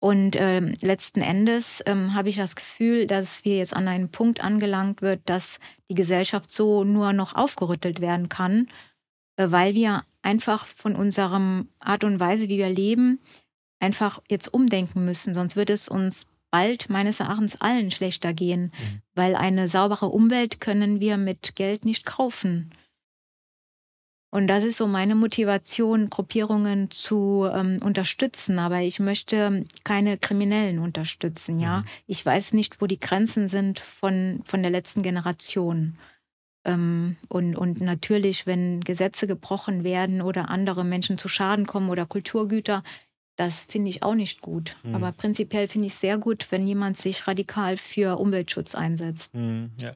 [0.00, 4.42] Und ähm, letzten Endes ähm, habe ich das Gefühl, dass wir jetzt an einen Punkt
[4.42, 5.58] angelangt wird, dass
[5.90, 8.66] die Gesellschaft so nur noch aufgerüttelt werden kann
[9.40, 13.20] äh, weil wir einfach von unserem Art und Weise, wie wir leben,
[13.78, 15.32] einfach jetzt umdenken müssen.
[15.32, 19.02] Sonst wird es uns bald meines Erachtens allen schlechter gehen, mhm.
[19.14, 22.70] weil eine saubere Umwelt können wir mit Geld nicht kaufen.
[24.30, 28.58] Und das ist so meine Motivation, Gruppierungen zu ähm, unterstützen.
[28.58, 31.78] Aber ich möchte keine Kriminellen unterstützen, ja.
[31.78, 31.84] Mhm.
[32.06, 35.98] Ich weiß nicht, wo die Grenzen sind von, von der letzten Generation.
[36.64, 42.06] Ähm, und, und natürlich, wenn Gesetze gebrochen werden oder andere Menschen zu Schaden kommen oder
[42.06, 42.84] Kulturgüter,
[43.36, 44.76] das finde ich auch nicht gut.
[44.82, 44.94] Mhm.
[44.94, 49.34] Aber prinzipiell finde ich es sehr gut, wenn jemand sich radikal für Umweltschutz einsetzt.
[49.34, 49.94] Mhm, ja.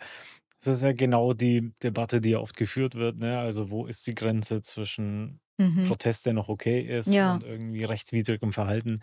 [0.64, 3.18] Das ist ja genau die Debatte, die oft geführt wird.
[3.18, 3.38] Ne?
[3.38, 5.85] Also wo ist die Grenze zwischen mhm.
[5.87, 7.35] Protest, der noch okay ist, ja.
[7.35, 9.00] und irgendwie rechtswidrigem Verhalten?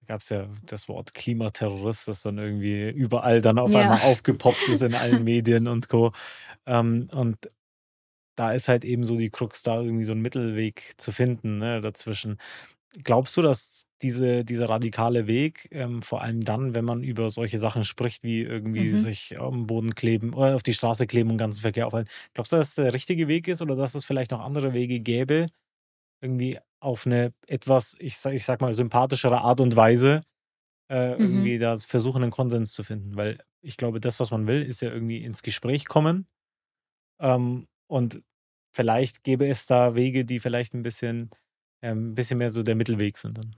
[0.00, 3.82] Da gab es ja das Wort Klimaterrorist, das dann irgendwie überall dann auf ja.
[3.82, 6.12] einmal aufgepoppt ist in allen Medien und Co.
[6.66, 7.50] Ähm, und
[8.34, 11.80] da ist halt eben so die Krux, da irgendwie so einen Mittelweg zu finden ne,
[11.80, 12.38] dazwischen.
[13.04, 17.58] Glaubst du, dass diese, dieser radikale Weg, ähm, vor allem dann, wenn man über solche
[17.58, 18.96] Sachen spricht, wie irgendwie mhm.
[18.96, 22.56] sich am Boden kleben oder auf die Straße kleben und ganzen Verkehr aufhalten, glaubst du,
[22.56, 25.46] dass das der richtige Weg ist oder dass es vielleicht noch andere Wege gäbe,
[26.20, 30.20] irgendwie auf eine etwas, ich sag, ich sag mal, sympathischere Art und Weise
[30.90, 31.20] äh, mhm.
[31.20, 33.16] irgendwie da versuchen, einen Konsens zu finden?
[33.16, 36.26] Weil ich glaube, das, was man will, ist ja irgendwie ins Gespräch kommen
[37.20, 38.22] ähm, und
[38.74, 41.30] vielleicht gäbe es da Wege, die vielleicht ein bisschen,
[41.82, 43.56] ein bisschen mehr so der Mittelweg sind dann.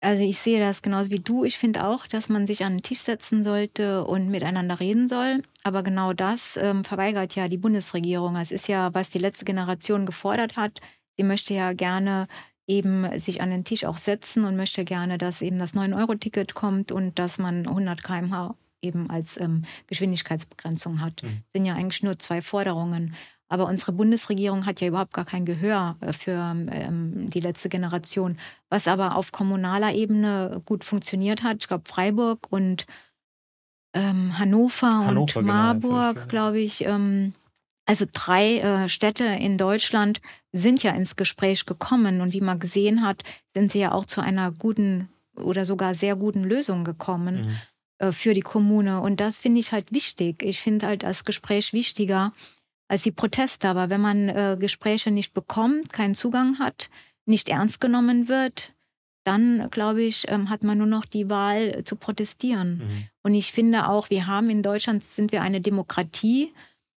[0.00, 1.44] Also ich sehe das genauso wie du.
[1.44, 5.42] Ich finde auch, dass man sich an den Tisch setzen sollte und miteinander reden soll.
[5.62, 8.36] Aber genau das ähm, verweigert ja die Bundesregierung.
[8.36, 10.80] Es ist ja, was die letzte Generation gefordert hat.
[11.16, 12.28] Sie möchte ja gerne
[12.66, 16.92] eben sich an den Tisch auch setzen und möchte gerne, dass eben das 9-Euro-Ticket kommt
[16.92, 21.22] und dass man 100 km/h eben als ähm, Geschwindigkeitsbegrenzung hat.
[21.22, 21.42] Mhm.
[21.54, 23.14] sind ja eigentlich nur zwei Forderungen.
[23.48, 28.38] Aber unsere Bundesregierung hat ja überhaupt gar kein Gehör äh, für ähm, die letzte Generation.
[28.68, 32.86] Was aber auf kommunaler Ebene gut funktioniert hat, ich glaube Freiburg und
[33.94, 36.84] ähm, Hannover, Hannover, und genau, Marburg, glaube ich.
[36.84, 37.32] Ähm,
[37.86, 40.20] also drei äh, Städte in Deutschland
[40.52, 43.22] sind ja ins Gespräch gekommen und wie man gesehen hat,
[43.54, 47.42] sind sie ja auch zu einer guten oder sogar sehr guten Lösung gekommen.
[47.42, 47.56] Mhm.
[47.98, 49.00] Äh, für die Kommune.
[49.00, 50.42] Und das finde ich halt wichtig.
[50.42, 52.32] Ich finde halt das Gespräch wichtiger
[52.88, 53.68] als die Proteste.
[53.68, 56.90] Aber wenn man äh, Gespräche nicht bekommt, keinen Zugang hat,
[57.26, 58.72] nicht ernst genommen wird,
[59.24, 62.78] dann, glaube ich, ähm, hat man nur noch die Wahl zu protestieren.
[62.78, 63.08] Mhm.
[63.22, 66.52] Und ich finde auch, wir haben in Deutschland, sind wir eine Demokratie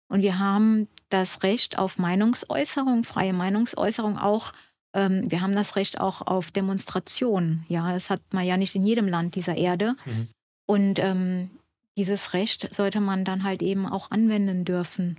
[0.10, 4.54] und wir haben das Recht auf Meinungsäußerung, freie Meinungsäußerung auch.
[4.93, 7.65] Ähm, wir haben das Recht auch auf Demonstration.
[7.67, 9.95] Ja, das hat man ja nicht in jedem Land dieser Erde.
[10.06, 10.28] Mhm.
[10.67, 11.49] Und ähm,
[11.97, 15.17] dieses Recht sollte man dann halt eben auch anwenden dürfen.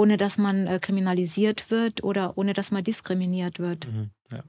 [0.00, 3.86] Ohne dass man äh, kriminalisiert wird oder ohne dass man diskriminiert wird.
[3.86, 4.42] Mhm, ja.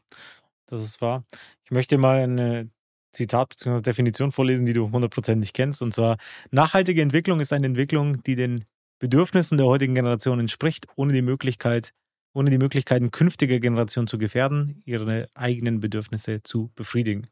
[0.67, 1.25] das ist wahr.
[1.65, 2.69] Ich möchte mal eine
[3.11, 3.81] Zitat bzw.
[3.81, 5.81] Definition vorlesen, die du hundertprozentig kennst.
[5.81, 6.17] Und zwar,
[6.51, 8.63] nachhaltige Entwicklung ist eine Entwicklung, die den
[8.99, 11.91] Bedürfnissen der heutigen Generation entspricht, ohne die Möglichkeit,
[12.33, 17.27] ohne die Möglichkeiten künftiger Generationen zu gefährden, ihre eigenen Bedürfnisse zu befriedigen.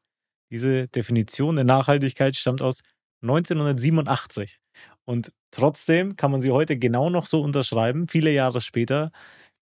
[0.52, 2.82] Diese Definition der Nachhaltigkeit stammt aus
[3.22, 4.60] 1987.
[5.06, 9.12] Und trotzdem kann man sie heute genau noch so unterschreiben, viele Jahre später,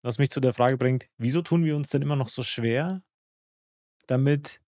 [0.02, 3.02] was mich zu der Frage bringt, wieso tun wir uns denn immer noch so schwer,
[4.08, 4.62] damit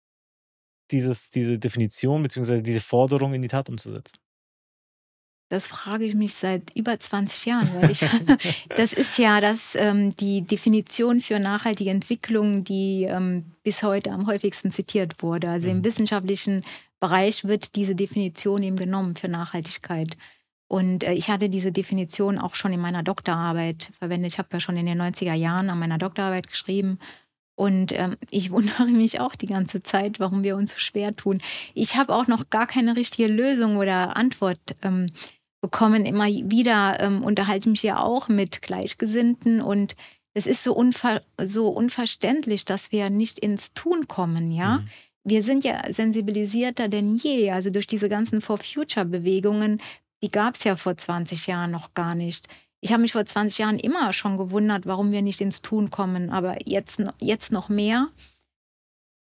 [0.91, 2.63] dieses, diese Definition bzw.
[2.63, 4.19] diese Forderung in die Tat umzusetzen?
[5.49, 8.01] Das frage ich mich seit über 20 Jahren, weil ich,
[8.77, 14.27] das ist ja das, ähm, die Definition für nachhaltige Entwicklung, die ähm, bis heute am
[14.27, 15.49] häufigsten zitiert wurde.
[15.49, 15.85] Also im mhm.
[15.85, 16.65] wissenschaftlichen
[16.99, 20.17] Bereich wird diese Definition eben genommen für Nachhaltigkeit.
[20.69, 24.33] Und äh, ich hatte diese Definition auch schon in meiner Doktorarbeit verwendet.
[24.33, 26.99] Ich habe ja schon in den 90er Jahren an meiner Doktorarbeit geschrieben.
[27.55, 31.41] Und ähm, ich wundere mich auch die ganze Zeit, warum wir uns so schwer tun.
[31.75, 35.07] Ich habe auch noch gar keine richtige Lösung oder Antwort ähm,
[35.61, 36.05] bekommen.
[36.05, 39.97] Immer wieder ähm, unterhalte ich mich ja auch mit Gleichgesinnten und
[40.35, 44.79] es ist so, unver so unverständlich, dass wir nicht ins Tun kommen, ja.
[44.79, 44.89] Mhm.
[45.25, 47.51] Wir sind ja sensibilisierter denn je.
[47.51, 49.81] Also durch diese ganzen For-Future-Bewegungen,
[50.23, 52.49] die gab es ja vor 20 Jahren noch gar nicht.
[52.81, 56.31] Ich habe mich vor 20 Jahren immer schon gewundert, warum wir nicht ins Tun kommen,
[56.31, 58.09] aber jetzt, jetzt noch mehr.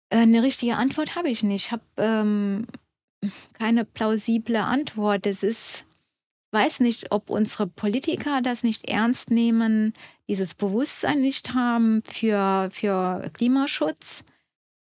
[0.09, 1.67] Äh, eine richtige Antwort habe ich nicht.
[1.67, 2.67] Ich habe ähm,
[3.53, 5.25] keine plausible Antwort.
[5.25, 5.87] Es ist
[6.51, 9.93] weiß nicht, ob unsere Politiker das nicht ernst nehmen,
[10.27, 14.23] dieses Bewusstsein nicht haben für, für Klimaschutz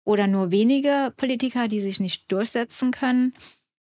[0.05, 3.35] oder nur wenige Politiker, die sich nicht durchsetzen können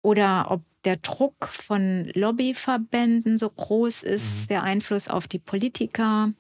[0.03, 4.47] oder ob der Druck von Lobbyverbänden so groß ist, mhm.
[4.49, 6.33] der Einfluss auf die Politiker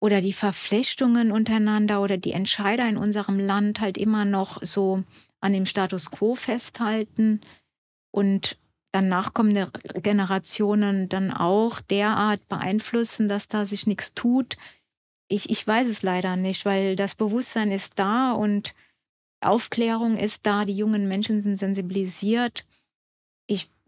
[0.00, 5.04] oder die Verflechtungen untereinander oder die Entscheider in unserem Land halt immer noch so
[5.40, 7.40] an dem Status quo festhalten
[8.10, 8.56] und
[8.92, 9.70] dann nachkommende
[10.02, 14.56] Generationen dann auch derart beeinflussen, dass da sich nichts tut.
[15.28, 18.74] Ich, ich weiß es leider nicht, weil das Bewusstsein ist da und
[19.40, 22.66] Aufklärung ist da, die jungen Menschen sind sensibilisiert.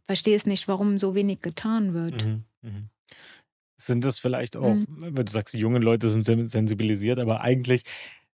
[0.06, 2.24] Verstehe es nicht, warum so wenig getan wird.
[2.24, 2.82] Mhm, mh.
[3.76, 4.86] Sind das vielleicht auch, mhm.
[4.88, 7.84] wenn du sagst, die jungen Leute sind sensibilisiert, aber eigentlich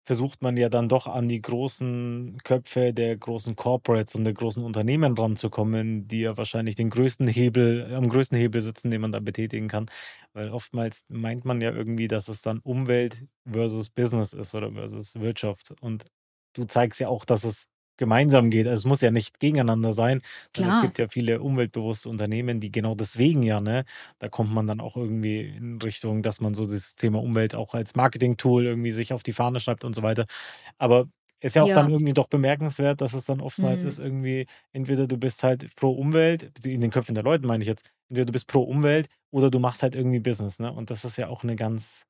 [0.08, 4.64] versucht man ja dann doch an die großen Köpfe der großen Corporates und der großen
[4.64, 9.20] Unternehmen ranzukommen, die ja wahrscheinlich den größten Hebel, am größten Hebel sitzen, den man da
[9.20, 9.88] betätigen kann.
[10.32, 15.14] Weil oftmals meint man ja irgendwie, dass es dann Umwelt versus Business ist oder versus
[15.16, 15.74] Wirtschaft.
[15.82, 16.06] Und
[16.54, 17.66] du zeigst ja auch, dass es
[17.98, 18.68] gemeinsam geht.
[18.68, 20.22] Also es muss ja nicht gegeneinander sein.
[20.58, 23.86] Es gibt ja viele umweltbewusste Unternehmen, die genau deswegen ja, ne,
[24.20, 27.74] da kommt man dann auch irgendwie in Richtung, dass man so das Thema Umwelt auch
[27.74, 30.26] als Marketing-Tool irgendwie sich auf die Fahne schreibt und so weiter.
[30.78, 31.08] Aber
[31.40, 31.76] ist ja auch ja.
[31.76, 33.88] dann irgendwie doch bemerkenswert, dass es dann oftmals mhm.
[33.88, 37.68] ist irgendwie, entweder du bist halt pro Umwelt, in den Köpfen der Leute meine ich
[37.68, 40.72] jetzt, entweder du bist pro Umwelt oder du machst halt irgendwie Business, ne?
[40.72, 42.06] Und das ist ja auch eine ganz,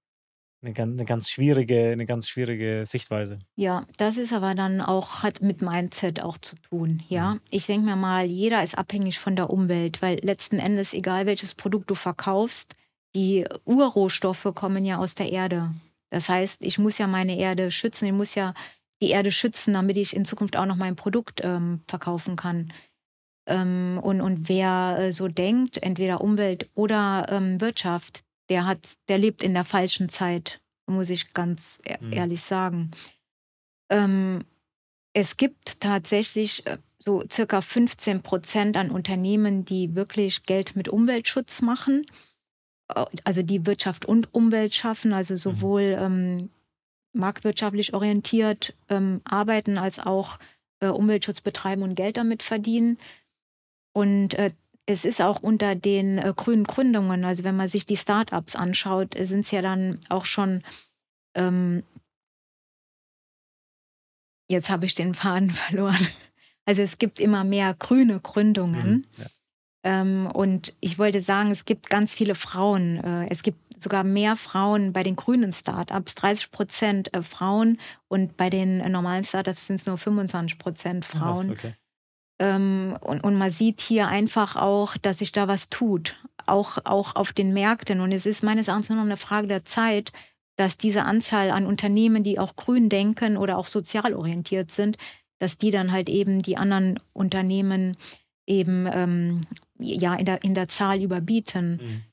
[0.61, 3.39] eine, eine ganz schwierige, eine ganz schwierige Sichtweise.
[3.55, 7.03] Ja, das ist aber dann auch, hat mit Mindset auch zu tun.
[7.09, 7.41] Ja, mhm.
[7.51, 11.55] ich denke mir mal, jeder ist abhängig von der Umwelt, weil letzten Endes, egal welches
[11.55, 12.73] Produkt du verkaufst,
[13.15, 15.73] die Urrohstoffe kommen ja aus der Erde.
[16.09, 18.53] Das heißt, ich muss ja meine Erde schützen, ich muss ja
[19.01, 22.73] die Erde schützen, damit ich in Zukunft auch noch mein Produkt ähm, verkaufen kann.
[23.47, 29.17] Ähm, und, und wer äh, so denkt, entweder Umwelt oder ähm, Wirtschaft, der hat, der
[29.17, 32.13] lebt in der falschen Zeit, muss ich ganz e mhm.
[32.13, 32.91] ehrlich sagen.
[33.89, 34.45] Ähm,
[35.13, 41.61] es gibt tatsächlich äh, so circa 15 Prozent an Unternehmen, die wirklich Geld mit Umweltschutz
[41.61, 42.05] machen,
[43.23, 45.37] also die Wirtschaft und Umwelt schaffen, also mhm.
[45.37, 46.49] sowohl ähm,
[47.13, 50.39] marktwirtschaftlich orientiert ähm, arbeiten als auch
[50.79, 52.97] äh, Umweltschutz betreiben und Geld damit verdienen.
[53.93, 54.51] Und äh,
[54.87, 59.15] es ist auch unter den äh, grünen Gründungen, also wenn man sich die Startups anschaut,
[59.15, 60.63] äh, sind es ja dann auch schon,
[61.35, 61.83] ähm,
[64.49, 66.07] jetzt habe ich den Faden verloren.
[66.65, 68.89] Also es gibt immer mehr grüne Gründungen.
[68.89, 69.25] Mhm, ja.
[69.83, 72.97] ähm, und ich wollte sagen, es gibt ganz viele Frauen.
[73.03, 78.37] Äh, es gibt sogar mehr Frauen bei den grünen Startups, 30 Prozent äh, Frauen und
[78.37, 81.51] bei den äh, normalen Startups sind es nur 25 Prozent Frauen.
[81.51, 81.73] Okay.
[82.39, 87.15] Ähm, und, und man sieht hier einfach auch, dass sich da was tut, auch, auch
[87.15, 88.01] auf den Märkten.
[88.01, 90.11] Und es ist meines Erachtens nur noch eine Frage der Zeit,
[90.55, 94.97] dass diese Anzahl an Unternehmen, die auch grün denken oder auch sozial orientiert sind,
[95.39, 97.95] dass die dann halt eben die anderen Unternehmen
[98.47, 99.41] eben ähm,
[99.77, 101.79] ja in der, in der Zahl überbieten.
[101.81, 102.03] Mhm.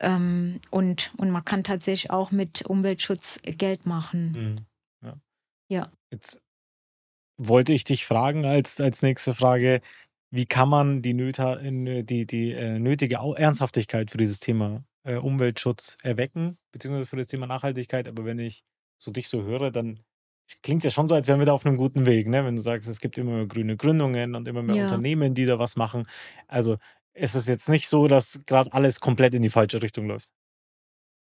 [0.00, 4.32] Ähm, und, und man kann tatsächlich auch mit Umweltschutz Geld machen.
[5.02, 5.06] Mhm.
[5.06, 5.16] Ja.
[5.68, 5.92] ja.
[6.10, 6.42] Jetzt
[7.38, 9.80] wollte ich dich fragen als, als nächste Frage,
[10.30, 15.96] wie kann man die, Nöta, die, die äh, nötige Ernsthaftigkeit für dieses Thema äh, Umweltschutz
[16.02, 18.08] erwecken, beziehungsweise für das Thema Nachhaltigkeit.
[18.08, 18.64] Aber wenn ich
[18.98, 20.00] so dich so höre, dann
[20.62, 22.44] klingt es ja schon so, als wären wir da auf einem guten Weg, ne?
[22.44, 24.82] Wenn du sagst, es gibt immer mehr grüne Gründungen und immer mehr ja.
[24.82, 26.06] Unternehmen, die da was machen.
[26.46, 26.76] Also
[27.14, 30.28] ist es jetzt nicht so, dass gerade alles komplett in die falsche Richtung läuft.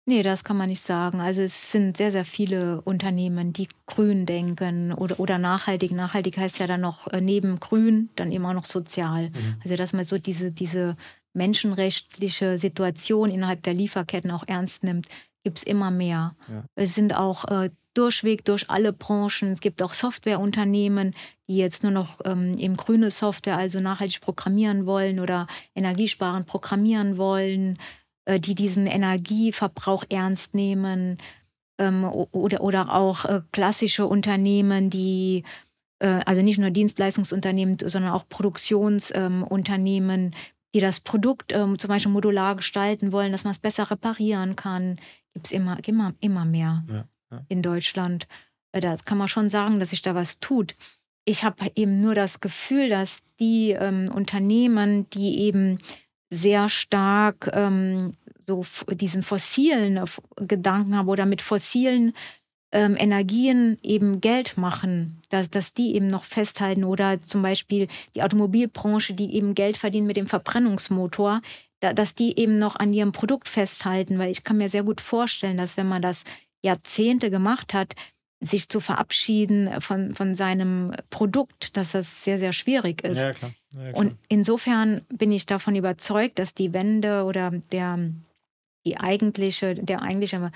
[0.06, 1.20] Nee, das kann man nicht sagen.
[1.20, 5.92] Also es sind sehr, sehr viele Unternehmen, die grün denken oder, oder nachhaltig.
[5.92, 9.30] Nachhaltig heißt ja dann noch äh, neben grün dann immer noch sozial.
[9.30, 9.56] Mhm.
[9.62, 10.96] Also dass man so diese, diese
[11.32, 15.08] menschenrechtliche Situation innerhalb der Lieferketten auch ernst nimmt,
[15.44, 16.34] gibt es immer mehr.
[16.48, 16.64] Ja.
[16.74, 19.50] Es sind auch äh, durchweg durch alle Branchen.
[19.50, 21.14] Es gibt auch Softwareunternehmen,
[21.48, 27.16] die jetzt nur noch ähm, eben grüne Software, also nachhaltig programmieren wollen oder energiesparend programmieren
[27.16, 27.78] wollen.
[28.26, 31.16] Äh, die diesen Energieverbrauch ernst nehmen
[31.78, 35.44] ähm, oder, oder auch äh, klassische Unternehmen, die
[36.00, 40.34] äh, also nicht nur Dienstleistungsunternehmen, sondern auch Produktionsunternehmen,
[40.74, 45.00] die das Produkt ähm, zum Beispiel modular gestalten wollen, dass man es besser reparieren kann,
[45.32, 47.44] gibt es immer, immer, immer mehr ja, ja.
[47.48, 48.28] in Deutschland.
[48.72, 50.76] Da kann man schon sagen, dass sich da was tut.
[51.24, 55.78] Ich habe eben nur das Gefühl, dass die ähm, Unternehmen, die eben
[56.30, 58.14] sehr stark ähm,
[58.46, 60.04] so diesen fossilen äh,
[60.46, 62.14] Gedanken haben oder mit fossilen
[62.72, 68.22] ähm, Energien eben Geld machen, dass, dass die eben noch festhalten oder zum Beispiel die
[68.22, 71.42] Automobilbranche, die eben Geld verdient mit dem Verbrennungsmotor,
[71.80, 75.00] da, dass die eben noch an ihrem Produkt festhalten, weil ich kann mir sehr gut
[75.00, 76.24] vorstellen, dass wenn man das
[76.62, 77.94] Jahrzehnte gemacht hat,
[78.40, 83.18] sich zu verabschieden von, von seinem Produkt, dass das sehr, sehr schwierig ist.
[83.18, 83.52] Ja, klar.
[83.76, 83.94] Ja.
[83.94, 87.98] Und insofern bin ich davon überzeugt, dass die Wende oder der,
[88.84, 90.50] die eigentliche, der eigentliche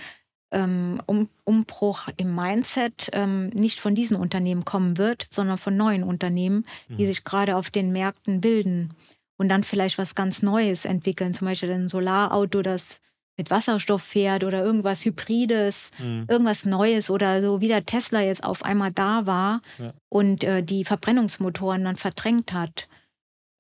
[0.51, 6.05] ähm, um, Umbruch im Mindset ähm, nicht von diesen Unternehmen kommen wird, sondern von neuen
[6.05, 7.07] Unternehmen, die mhm.
[7.07, 8.95] sich gerade auf den Märkten bilden
[9.37, 13.01] und dann vielleicht was ganz Neues entwickeln, zum Beispiel ein Solarauto, das
[13.37, 16.27] mit Wasserstoff fährt oder irgendwas Hybrides, mhm.
[16.29, 19.93] irgendwas Neues oder so wie der Tesla jetzt auf einmal da war ja.
[20.09, 22.89] und äh, die Verbrennungsmotoren dann verdrängt hat.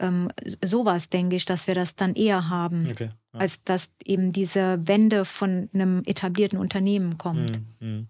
[0.04, 0.28] Ähm,
[0.62, 3.10] sowas denke ich, dass wir das dann eher haben, okay.
[3.32, 3.40] ja.
[3.40, 7.60] als dass eben diese Wende von einem etablierten Unternehmen kommt.
[7.80, 7.88] Mhm.
[7.88, 8.08] mhm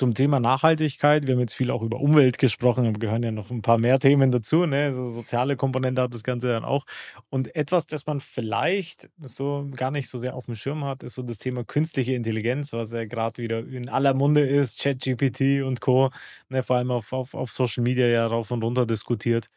[0.00, 1.26] zum Thema Nachhaltigkeit.
[1.26, 3.98] Wir haben jetzt viel auch über Umwelt gesprochen, aber gehören ja noch ein paar mehr
[3.98, 4.64] Themen dazu.
[4.64, 4.94] Ne?
[4.94, 6.84] So soziale Komponente hat das Ganze dann auch.
[7.28, 11.14] Und etwas, das man vielleicht so gar nicht so sehr auf dem Schirm hat, ist
[11.14, 15.82] so das Thema künstliche Intelligenz, was ja gerade wieder in aller Munde ist, ChatGPT und
[15.82, 16.08] Co.
[16.48, 16.62] Ne?
[16.62, 19.50] Vor allem auf, auf, auf Social Media ja rauf und runter diskutiert.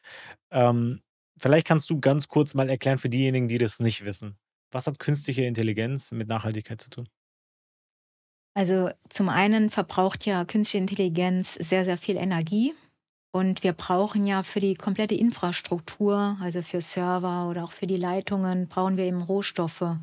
[0.51, 0.99] Ähm,
[1.37, 4.37] vielleicht kannst du ganz kurz mal erklären für diejenigen, die das nicht wissen.
[4.71, 7.09] Was hat künstliche Intelligenz mit Nachhaltigkeit zu tun?
[8.55, 12.73] Also zum einen verbraucht ja künstliche Intelligenz sehr, sehr viel Energie.
[13.31, 17.97] Und wir brauchen ja für die komplette Infrastruktur, also für Server oder auch für die
[17.97, 19.97] Leitungen, brauchen wir eben Rohstoffe.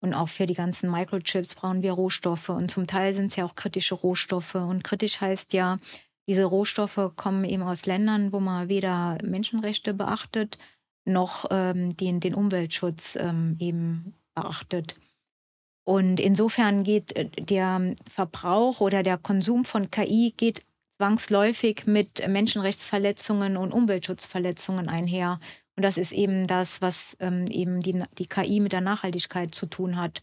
[0.00, 2.48] Und auch für die ganzen Microchips brauchen wir Rohstoffe.
[2.48, 4.56] Und zum Teil sind es ja auch kritische Rohstoffe.
[4.56, 5.78] Und kritisch heißt ja,
[6.28, 10.58] diese Rohstoffe kommen eben aus Ländern, wo man weder Menschenrechte beachtet,
[11.04, 14.96] noch ähm, den, den Umweltschutz ähm, eben beachtet.
[15.84, 20.62] Und insofern geht äh, der Verbrauch oder der Konsum von KI geht
[20.98, 25.38] zwangsläufig mit Menschenrechtsverletzungen und Umweltschutzverletzungen einher.
[25.76, 29.66] Und das ist eben das, was ähm, eben die, die KI mit der Nachhaltigkeit zu
[29.66, 30.22] tun hat.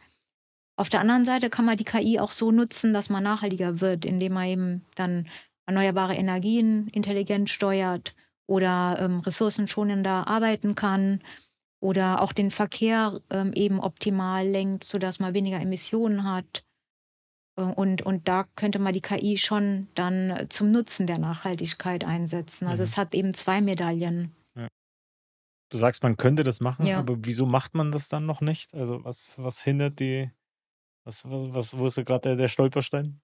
[0.76, 4.06] Auf der anderen Seite kann man die KI auch so nutzen, dass man nachhaltiger wird,
[4.06, 5.30] indem man eben dann
[5.66, 8.16] erneuerbare Energien intelligent steuert
[8.48, 11.22] oder ähm, ressourcenschonender arbeiten kann
[11.80, 16.64] oder auch den Verkehr ähm, eben optimal lenkt, sodass man weniger Emissionen hat.
[17.58, 22.68] Äh, und, und da könnte man die KI schon dann zum Nutzen der Nachhaltigkeit einsetzen.
[22.68, 22.88] Also mhm.
[22.88, 24.36] es hat eben zwei Medaillen.
[24.56, 24.68] Ja.
[25.70, 27.00] Du sagst, man könnte das machen, ja.
[27.00, 28.74] aber wieso macht man das dann noch nicht?
[28.74, 30.32] Also was, was hindert die,
[31.06, 33.20] was, was, wo ist gerade der, der Stolperstein?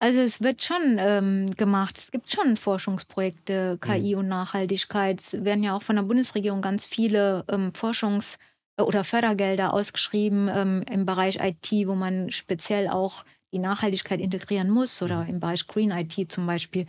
[0.00, 1.98] Also es wird schon ähm, gemacht.
[1.98, 4.20] Es gibt schon Forschungsprojekte, KI mhm.
[4.20, 5.20] und Nachhaltigkeit.
[5.20, 8.38] Es werden ja auch von der Bundesregierung ganz viele ähm, Forschungs-
[8.76, 14.70] äh, oder Fördergelder ausgeschrieben ähm, im Bereich IT, wo man speziell auch die Nachhaltigkeit integrieren
[14.70, 15.30] muss oder mhm.
[15.30, 16.86] im Bereich Green IT zum Beispiel.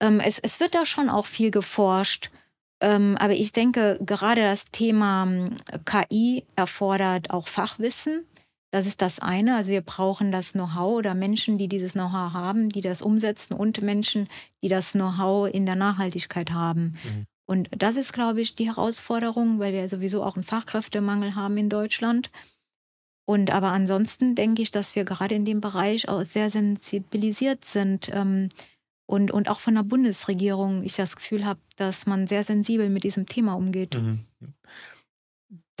[0.00, 2.30] Ähm, es, es wird da schon auch viel geforscht.
[2.82, 8.24] Ähm, aber ich denke, gerade das Thema ähm, KI erfordert auch Fachwissen.
[8.70, 9.56] Das ist das eine.
[9.56, 13.82] Also wir brauchen das Know-how oder Menschen, die dieses Know-how haben, die das umsetzen und
[13.82, 14.28] Menschen,
[14.62, 16.96] die das Know-how in der Nachhaltigkeit haben.
[17.04, 17.26] Mhm.
[17.46, 21.68] Und das ist, glaube ich, die Herausforderung, weil wir sowieso auch einen Fachkräftemangel haben in
[21.68, 22.30] Deutschland.
[23.24, 28.08] Und aber ansonsten denke ich, dass wir gerade in dem Bereich auch sehr sensibilisiert sind
[28.12, 28.50] ähm,
[29.06, 33.02] und, und auch von der Bundesregierung ich das Gefühl habe, dass man sehr sensibel mit
[33.02, 33.96] diesem Thema umgeht.
[33.96, 34.24] Mhm.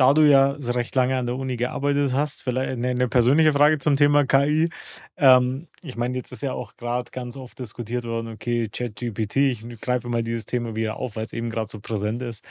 [0.00, 3.52] Da du ja so recht lange an der Uni gearbeitet hast, vielleicht eine, eine persönliche
[3.52, 4.70] Frage zum Thema KI.
[5.18, 9.80] Ähm, ich meine, jetzt ist ja auch gerade ganz oft diskutiert worden, okay, ChatGPT, ich
[9.82, 12.46] greife mal dieses Thema wieder auf, weil es eben gerade so präsent ist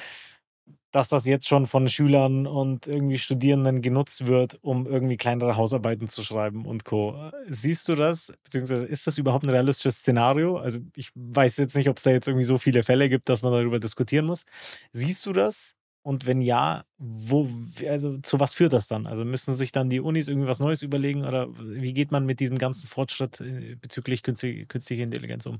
[0.91, 6.07] dass das jetzt schon von Schülern und irgendwie Studierenden genutzt wird, um irgendwie kleinere Hausarbeiten
[6.07, 7.31] zu schreiben und Co.
[7.47, 8.33] Siehst du das?
[8.43, 10.57] Beziehungsweise ist das überhaupt ein realistisches Szenario?
[10.57, 13.43] Also ich weiß jetzt nicht, ob es da jetzt irgendwie so viele Fälle gibt, dass
[13.43, 14.45] man darüber diskutieren muss.
[14.91, 15.75] Siehst du das?
[16.01, 17.49] Und wenn ja, wo,
[17.87, 19.05] also zu was führt das dann?
[19.05, 22.39] Also müssen sich dann die Unis irgendwie was Neues überlegen oder wie geht man mit
[22.39, 25.59] diesem ganzen Fortschritt äh, bezüglich künstlicher Intelligenz um?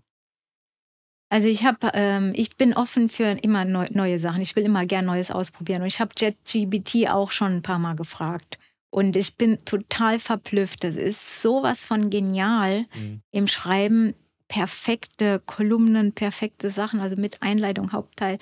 [1.29, 4.41] Also ich habe, ähm, ich bin offen für immer neu, neue Sachen.
[4.41, 5.81] Ich will immer gern Neues ausprobieren.
[5.81, 8.57] Und ich habe JetGBT auch schon ein paar Mal gefragt.
[8.89, 10.83] Und ich bin total verblüfft.
[10.83, 13.21] Das ist sowas von genial mhm.
[13.31, 14.15] im Schreiben.
[14.47, 18.39] Perfekte Kolumnen, perfekte Sachen, also mit Einleitung, Hauptteil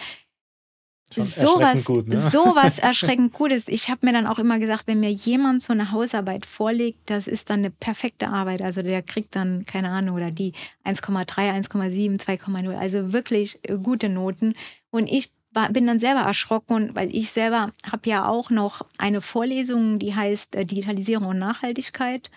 [1.13, 2.17] sowas, gut, ne?
[2.29, 3.67] sowas erschreckend Gutes.
[3.67, 7.27] Ich habe mir dann auch immer gesagt, wenn mir jemand so eine Hausarbeit vorlegt, das
[7.27, 8.61] ist dann eine perfekte Arbeit.
[8.61, 10.53] Also der kriegt dann, keine Ahnung, oder die
[10.85, 12.77] 1,3, 1,7, 2,0.
[12.77, 14.53] Also wirklich äh, gute Noten.
[14.89, 19.21] Und ich war, bin dann selber erschrocken, weil ich selber habe ja auch noch eine
[19.21, 22.29] Vorlesung, die heißt äh, Digitalisierung und Nachhaltigkeit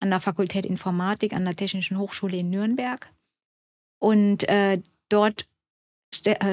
[0.00, 3.12] an der Fakultät Informatik an der Technischen Hochschule in Nürnberg.
[3.98, 5.46] Und äh, dort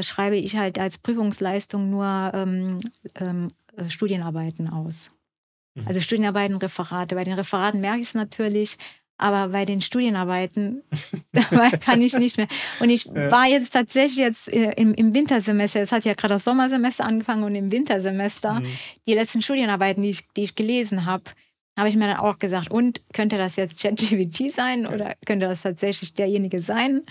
[0.02, 2.78] schreibe ich halt als Prüfungsleistung nur ähm,
[3.16, 3.48] ähm,
[3.78, 5.10] äh, Studienarbeiten aus.
[5.76, 5.88] Mhm.
[5.88, 7.16] Also Studienarbeiten, Referate.
[7.16, 8.78] Bei den Referaten merke ich es natürlich,
[9.18, 10.84] aber bei den Studienarbeiten
[11.82, 12.48] kann ich nicht mehr.
[12.80, 13.32] Und ich ja.
[13.32, 17.44] war jetzt tatsächlich jetzt äh, im, im Wintersemester, es hat ja gerade das Sommersemester angefangen
[17.44, 18.68] und im Wintersemester, mhm.
[19.08, 21.24] die letzten Studienarbeiten, die ich, die ich gelesen habe,
[21.78, 25.62] habe ich mir dann auch gesagt, und könnte das jetzt ChatGPT sein oder könnte das
[25.62, 27.04] tatsächlich derjenige sein,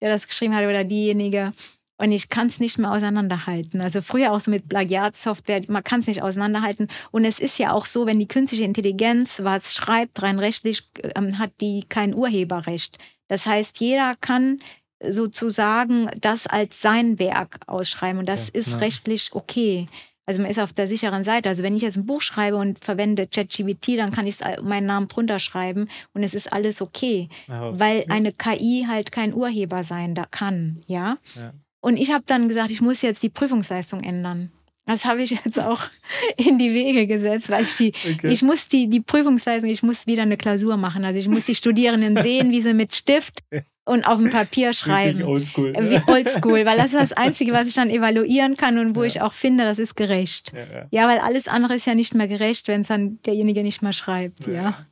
[0.00, 1.52] der das geschrieben hat oder diejenige?
[1.96, 3.80] Und ich kann es nicht mehr auseinanderhalten.
[3.80, 6.88] Also früher auch so mit Plagiatsoftware, man kann es nicht auseinanderhalten.
[7.12, 11.38] Und es ist ja auch so, wenn die künstliche Intelligenz was schreibt, rein rechtlich, ähm,
[11.38, 12.98] hat die kein Urheberrecht.
[13.28, 14.58] Das heißt, jeder kann
[15.06, 18.78] sozusagen das als sein Werk ausschreiben und das ja, ist ja.
[18.78, 19.86] rechtlich okay.
[20.26, 21.50] Also man ist auf der sicheren Seite.
[21.50, 25.08] Also wenn ich jetzt ein Buch schreibe und verwende ChatGPT, dann kann ich meinen Namen
[25.08, 30.14] drunter schreiben und es ist alles okay, ja, weil eine KI halt kein Urheber sein
[30.14, 31.18] da kann, ja.
[31.34, 31.52] ja.
[31.84, 34.50] Und ich habe dann gesagt, ich muss jetzt die Prüfungsleistung ändern.
[34.86, 35.82] Das habe ich jetzt auch
[36.38, 38.28] in die Wege gesetzt, weil ich die, okay.
[38.30, 41.04] ich muss die, die Prüfungsleistung, ich muss wieder eine Klausur machen.
[41.04, 43.40] Also ich muss die Studierenden sehen, wie sie mit Stift
[43.84, 45.24] und auf dem Papier schreiben.
[45.24, 45.74] oldschool.
[45.74, 49.08] Wie oldschool, weil das ist das Einzige, was ich dann evaluieren kann und wo ja.
[49.08, 50.54] ich auch finde, das ist gerecht.
[50.54, 50.86] Ja, ja.
[50.90, 53.92] ja, weil alles andere ist ja nicht mehr gerecht, wenn es dann derjenige nicht mehr
[53.92, 54.46] schreibt.
[54.46, 54.86] Ja.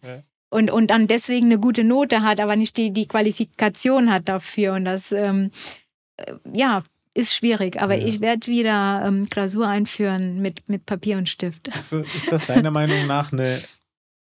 [0.51, 4.75] Und, und dann deswegen eine gute Note hat, aber nicht die, die Qualifikation hat dafür.
[4.75, 5.82] Und das ähm, äh,
[6.53, 6.83] ja,
[7.15, 8.07] ist schwierig, aber ja.
[8.07, 11.69] ich werde wieder ähm, Klausur einführen mit, mit Papier und Stift.
[11.69, 13.61] Ist, ist das deiner Meinung nach eine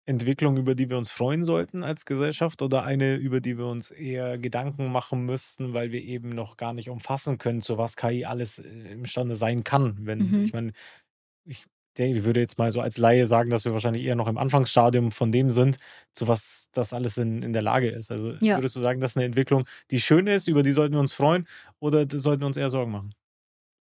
[0.07, 3.90] Entwicklung, über die wir uns freuen sollten als Gesellschaft oder eine, über die wir uns
[3.90, 8.24] eher Gedanken machen müssten, weil wir eben noch gar nicht umfassen können, zu was KI
[8.24, 9.97] alles äh, imstande sein kann?
[10.01, 10.44] Wenn, mhm.
[10.44, 10.72] ich meine,
[11.44, 11.64] ich
[11.99, 15.12] ich würde jetzt mal so als Laie sagen, dass wir wahrscheinlich eher noch im Anfangsstadium
[15.12, 15.76] von dem sind,
[16.12, 18.11] zu was das alles in, in der Lage ist.
[18.11, 18.57] Also ja.
[18.57, 21.12] würdest du sagen, das ist eine Entwicklung, die schön ist, über die sollten wir uns
[21.12, 21.47] freuen
[21.80, 23.14] oder sollten wir uns eher Sorgen machen?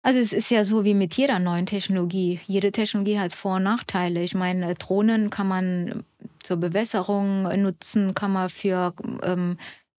[0.01, 2.39] Also es ist ja so wie mit jeder neuen Technologie.
[2.47, 4.21] Jede Technologie hat Vor- und Nachteile.
[4.21, 6.05] Ich meine, Drohnen kann man
[6.41, 8.93] zur Bewässerung nutzen, kann man für
[9.23, 9.57] ähm,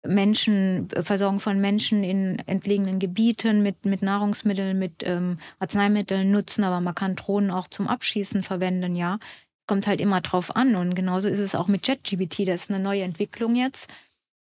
[0.07, 6.79] Menschen, Versorgung von Menschen in entlegenen Gebieten mit, mit Nahrungsmitteln, mit ähm, Arzneimitteln nutzen, aber
[6.79, 9.19] man kann Drohnen auch zum Abschießen verwenden, ja.
[9.67, 10.75] Kommt halt immer drauf an.
[10.75, 12.47] Und genauso ist es auch mit ChatGPT.
[12.47, 13.87] Das ist eine neue Entwicklung jetzt.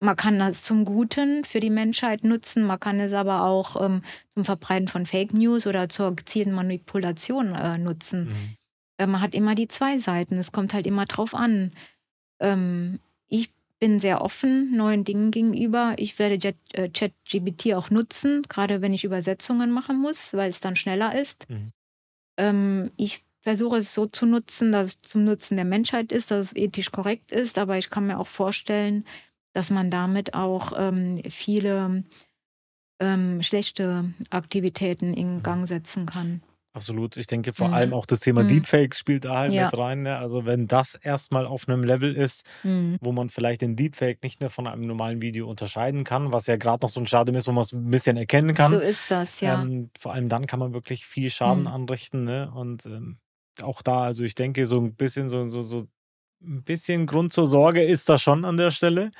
[0.00, 4.02] Man kann das zum Guten für die Menschheit nutzen, man kann es aber auch ähm,
[4.34, 8.24] zum Verbreiten von Fake News oder zur gezielten Manipulation äh, nutzen.
[8.24, 8.56] Mhm.
[8.98, 10.36] Äh, man hat immer die zwei Seiten.
[10.36, 11.72] Es kommt halt immer drauf an.
[12.40, 13.50] Ähm, ich
[13.84, 15.92] bin sehr offen neuen Dingen gegenüber.
[15.98, 20.74] Ich werde äh, ChatGPT auch nutzen, gerade wenn ich Übersetzungen machen muss, weil es dann
[20.74, 21.46] schneller ist.
[21.50, 21.70] Mhm.
[22.38, 26.46] Ähm, ich versuche es so zu nutzen, dass es zum Nutzen der Menschheit ist, dass
[26.46, 29.04] es ethisch korrekt ist, aber ich kann mir auch vorstellen,
[29.52, 32.04] dass man damit auch ähm, viele
[33.00, 35.42] ähm, schlechte Aktivitäten in mhm.
[35.42, 36.42] Gang setzen kann.
[36.74, 37.16] Absolut.
[37.16, 37.74] Ich denke vor mhm.
[37.74, 38.48] allem auch das Thema mhm.
[38.48, 39.66] Deepfakes spielt da halt ja.
[39.66, 40.02] mit rein.
[40.02, 40.18] Ne?
[40.18, 42.98] Also wenn das erstmal auf einem Level ist, mhm.
[43.00, 46.56] wo man vielleicht den Deepfake nicht mehr von einem normalen Video unterscheiden kann, was ja
[46.56, 48.72] gerade noch so ein Stadium ist, wo man es ein bisschen erkennen kann.
[48.72, 49.62] So ist das, ja.
[49.62, 51.68] Ähm, vor allem dann kann man wirklich viel Schaden mhm.
[51.68, 52.24] anrichten.
[52.24, 52.50] Ne?
[52.52, 53.18] Und ähm,
[53.62, 55.86] auch da, also ich denke, so ein bisschen so, so, so
[56.42, 59.12] ein bisschen Grund zur Sorge ist da schon an der Stelle,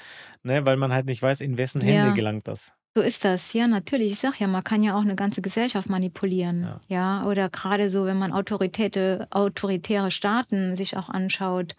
[0.43, 0.67] ne?
[0.67, 2.15] weil man halt nicht weiß, in wessen Hände ja.
[2.15, 2.73] gelangt das.
[2.97, 4.13] So ist das, ja, natürlich.
[4.13, 6.63] Ich sage ja, man kann ja auch eine ganze Gesellschaft manipulieren.
[6.63, 7.27] Ja, ja?
[7.27, 11.75] oder gerade so, wenn man autoritäre, autoritäre Staaten sich auch anschaut,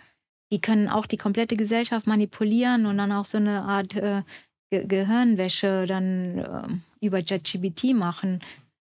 [0.51, 4.23] die können auch die komplette Gesellschaft manipulieren und dann auch so eine Art äh,
[4.71, 8.39] Ge Gehirnwäsche dann äh, über ChatGPT machen.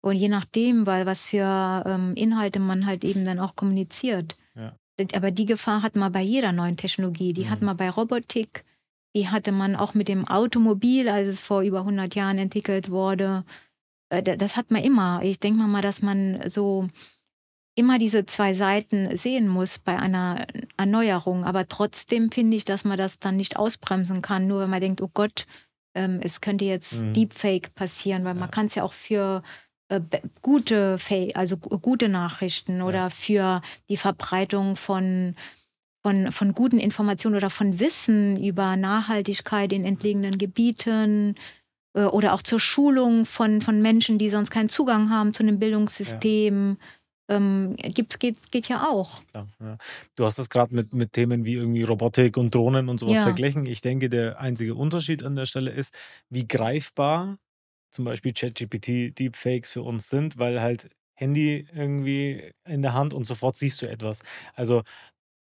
[0.02, 4.36] Und je nachdem, weil was für ähm, Inhalte man halt eben dann auch kommuniziert.
[4.58, 4.74] Ja.
[5.14, 7.32] Aber die Gefahr hat man bei jeder neuen Technologie.
[7.32, 7.50] Die mhm.
[7.50, 8.64] hat man bei Robotik,
[9.14, 13.44] die hatte man auch mit dem Automobil, als es vor über 100 Jahren entwickelt wurde.
[14.10, 15.20] Äh, das hat man immer.
[15.22, 16.88] Ich denke mal, dass man so
[17.74, 20.46] immer diese zwei Seiten sehen muss bei einer
[20.76, 21.44] Erneuerung.
[21.44, 25.00] Aber trotzdem finde ich, dass man das dann nicht ausbremsen kann, nur wenn man denkt,
[25.00, 25.46] oh Gott,
[25.94, 27.14] ähm, es könnte jetzt mhm.
[27.14, 28.40] Deepfake passieren, weil ja.
[28.40, 29.42] man kann es ja auch für
[29.88, 30.00] äh,
[30.42, 30.98] gute,
[31.34, 33.10] also gute Nachrichten oder ja.
[33.10, 35.34] für die Verbreitung von
[36.02, 41.34] von, von guten Informationen oder von Wissen über Nachhaltigkeit in entlegenen Gebieten
[41.94, 45.58] äh, oder auch zur Schulung von, von Menschen, die sonst keinen Zugang haben zu einem
[45.58, 46.78] Bildungssystem.
[46.78, 47.36] Ja.
[47.36, 49.22] Ähm, gibt's, geht, geht ja auch.
[49.30, 49.78] Klar, ja.
[50.16, 53.22] Du hast es gerade mit, mit Themen wie irgendwie Robotik und Drohnen und sowas ja.
[53.22, 53.66] verglichen.
[53.66, 55.94] Ich denke, der einzige Unterschied an der Stelle ist,
[56.28, 57.38] wie greifbar
[57.92, 63.24] zum Beispiel ChatGPT, Deepfakes für uns sind, weil halt Handy irgendwie in der Hand und
[63.24, 64.22] sofort siehst du etwas.
[64.54, 64.82] Also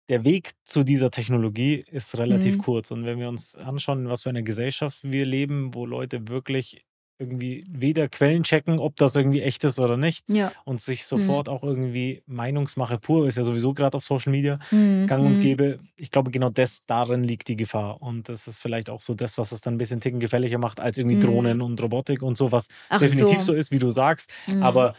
[0.08, 2.62] der Weg zu dieser Technologie ist relativ mhm.
[2.62, 2.90] kurz.
[2.90, 6.84] Und wenn wir uns anschauen, was für eine Gesellschaft wir leben, wo Leute wirklich
[7.18, 10.52] irgendwie weder Quellen checken, ob das irgendwie echt ist oder nicht, ja.
[10.64, 11.18] und sich mhm.
[11.18, 11.52] sofort mhm.
[11.54, 15.06] auch irgendwie Meinungsmache pur ist ja sowieso gerade auf Social Media mhm.
[15.06, 15.40] gang und mhm.
[15.40, 15.78] gäbe.
[15.96, 18.02] Ich glaube, genau das darin liegt die Gefahr.
[18.02, 20.78] Und das ist vielleicht auch so das, was es dann ein bisschen ticken gefährlicher macht
[20.78, 21.20] als irgendwie mhm.
[21.20, 23.52] Drohnen und Robotik und so, was Ach definitiv so.
[23.52, 23.54] so.
[23.54, 24.32] ist, wie du sagst.
[24.60, 24.94] Aber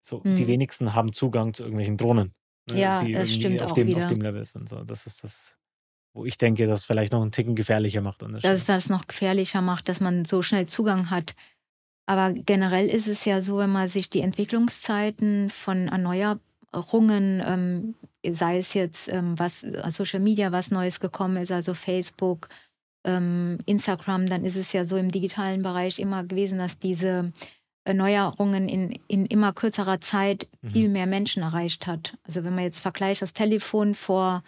[0.00, 2.32] so, die wenigsten haben Zugang zu irgendwelchen Drohnen.
[2.70, 3.98] Ne, ja, die das stimmt auf auch dem, wieder.
[4.00, 4.68] auf dem Level sind.
[4.68, 5.56] So, das ist das,
[6.14, 8.22] wo ich denke, das vielleicht noch einen Ticken gefährlicher macht.
[8.22, 11.34] An der Dass das noch gefährlicher macht, dass man so schnell Zugang hat.
[12.06, 17.94] Aber generell ist es ja so, wenn man sich die Entwicklungszeiten von Erneuerungen, ähm,
[18.28, 22.48] sei es jetzt ähm, was äh, Social Media, was Neues gekommen ist, also Facebook,
[23.04, 27.32] ähm, Instagram, dann ist es ja so im digitalen Bereich immer gewesen, dass diese
[27.94, 30.70] Neuerungen in, in immer kürzerer Zeit mhm.
[30.70, 32.16] viel mehr Menschen erreicht hat.
[32.24, 34.42] Also wenn man jetzt vergleicht, das Telefon vor,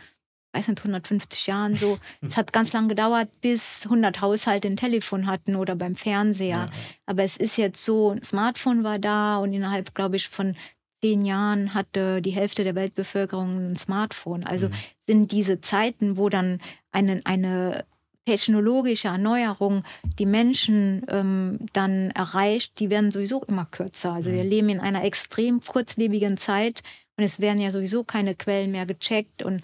[0.53, 5.27] weiß nicht, 150 Jahren so, es hat ganz lange gedauert, bis 100 Haushalte ein Telefon
[5.27, 6.49] hatten oder beim Fernseher.
[6.49, 6.67] Ja.
[7.07, 10.57] Aber es ist jetzt so, ein Smartphone war da und innerhalb, glaube ich, von
[11.01, 14.45] zehn Jahren hatte die Hälfte der Weltbevölkerung ein Smartphone.
[14.45, 14.75] Also mhm.
[15.07, 16.61] sind diese Zeiten, wo dann
[16.91, 17.85] eine, eine
[18.29, 19.85] technologische Erneuerung
[20.19, 24.13] die Menschen ähm, dann erreicht, die werden sowieso immer kürzer.
[24.13, 24.51] Also wir mhm.
[24.51, 26.83] leben in einer extrem kurzlebigen Zeit
[27.17, 29.63] und es werden ja sowieso keine Quellen mehr gecheckt und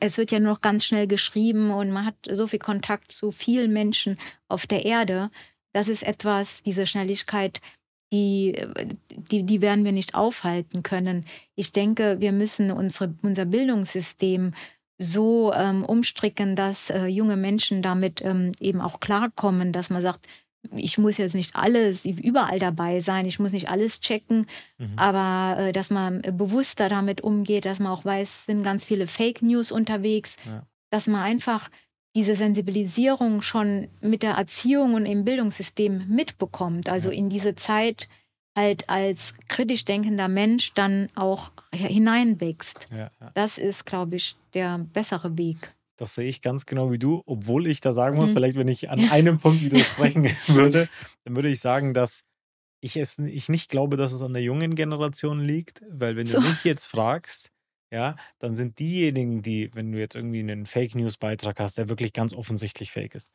[0.00, 3.30] es wird ja nur noch ganz schnell geschrieben und man hat so viel Kontakt zu
[3.30, 4.18] vielen Menschen
[4.48, 5.30] auf der Erde.
[5.74, 7.60] Das ist etwas, diese Schnelligkeit,
[8.10, 8.56] die,
[9.08, 11.26] die, die werden wir nicht aufhalten können.
[11.56, 14.54] Ich denke, wir müssen unsere, unser Bildungssystem
[14.98, 20.26] so ähm, umstricken, dass äh, junge Menschen damit ähm, eben auch klarkommen, dass man sagt,
[20.76, 24.46] ich muss jetzt nicht alles überall dabei sein, ich muss nicht alles checken,
[24.78, 24.92] mhm.
[24.96, 29.06] aber äh, dass man bewusster damit umgeht, dass man auch weiß, es sind ganz viele
[29.06, 30.64] Fake News unterwegs, ja.
[30.90, 31.68] dass man einfach
[32.14, 36.88] diese Sensibilisierung schon mit der Erziehung und im Bildungssystem mitbekommt.
[36.88, 37.16] Also ja.
[37.16, 38.08] in diese Zeit
[38.56, 42.86] halt als kritisch denkender Mensch dann auch hineinwächst.
[42.90, 43.30] Ja, ja.
[43.34, 45.74] Das ist, glaube ich, der bessere Weg.
[45.96, 48.34] Das sehe ich ganz genau wie du, obwohl ich da sagen muss, mhm.
[48.34, 50.88] vielleicht wenn ich an einem Punkt widersprechen würde,
[51.24, 52.24] dann würde ich sagen, dass
[52.80, 56.40] ich es ich nicht glaube, dass es an der jungen Generation liegt, weil wenn so.
[56.40, 57.50] du mich jetzt fragst,
[57.92, 61.88] ja, dann sind diejenigen, die, wenn du jetzt irgendwie einen Fake News Beitrag hast, der
[61.90, 63.30] wirklich ganz offensichtlich fake ist,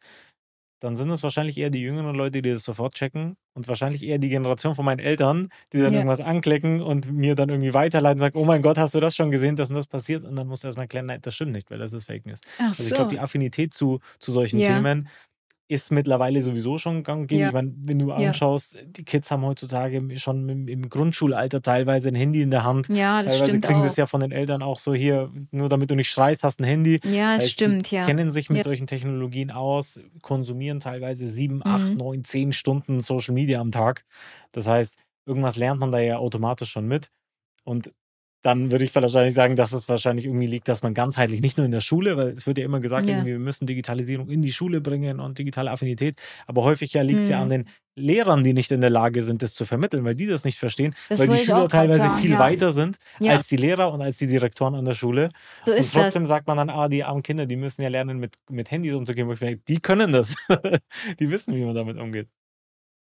[0.79, 4.19] dann sind es wahrscheinlich eher die jüngeren Leute, die das sofort checken und wahrscheinlich eher
[4.19, 5.99] die Generation von meinen Eltern, die dann ja.
[5.99, 9.15] irgendwas anklicken und mir dann irgendwie weiterleiten und sagen, oh mein Gott, hast du das
[9.15, 10.23] schon gesehen, dass das passiert?
[10.23, 12.39] Und dann muss du erstmal erklären, nein, das stimmt nicht, weil das ist Fake News.
[12.59, 14.67] Ach also ich glaube, die Affinität zu, zu solchen ja.
[14.67, 15.07] Themen
[15.69, 17.47] ist mittlerweile sowieso schon gang ja.
[17.47, 18.81] Ich meine, wenn du anschaust, ja.
[18.85, 22.87] die Kids haben heutzutage schon im, im, Grundschulalter teilweise ein Handy in der Hand.
[22.87, 25.67] Ja, das teilweise stimmt kriegen sie es ja von den Eltern auch so hier, nur
[25.67, 26.99] damit du nicht schreist, hast ein Handy.
[27.03, 28.05] Ja, das heißt, stimmt, ja.
[28.05, 28.63] kennen sich mit ja.
[28.63, 31.63] solchen Technologien aus, konsumieren teilweise sieben, mhm.
[31.65, 34.05] acht, neun, zehn Stunden Social Media am Tag.
[34.53, 37.09] Das heißt, irgendwas lernt man da ja automatisch schon mit.
[37.65, 37.91] Und
[38.47, 41.65] dann würde ich wahrscheinlich sagen, dass es wahrscheinlich irgendwie liegt, dass man ganzheitlich, nicht nur
[41.65, 43.25] in der Schule, weil es wird ja immer gesagt, ja.
[43.25, 47.25] wir müssen Digitalisierung in die Schule bringen und digitale Affinität, aber häufig ja liegt es
[47.25, 47.31] hm.
[47.31, 50.27] ja an den Lehrern, die nicht in der Lage sind, das zu vermitteln, weil die
[50.27, 52.39] das nicht verstehen, das weil die Schüler teilweise sagen, viel ja.
[52.39, 53.35] weiter sind ja.
[53.35, 55.29] als die Lehrer und als die Direktoren an der Schule.
[55.65, 56.29] So und trotzdem das.
[56.29, 59.59] sagt man dann, ah, die armen Kinder, die müssen ja lernen, mit, mit Handys umzugehen.
[59.67, 60.35] Die können das.
[61.19, 62.29] die wissen, wie man damit umgeht.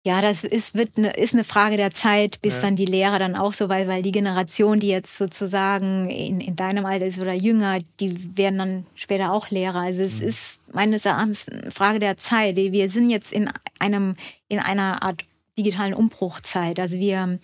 [0.06, 2.60] Ja, das ist, wird ne, ist eine Frage der Zeit, bis ja.
[2.60, 6.54] dann die Lehrer dann auch so weit, weil die Generation, die jetzt sozusagen in, in
[6.54, 9.80] deinem Alter ist oder jünger, die werden dann später auch Lehrer.
[9.80, 10.28] Also es mhm.
[10.28, 12.54] ist meines Erachtens eine Frage der Zeit.
[12.54, 13.50] Wir sind jetzt in
[13.80, 14.14] einem,
[14.46, 15.24] in einer Art
[15.58, 16.78] digitalen Umbruchzeit.
[16.78, 17.40] Also wir,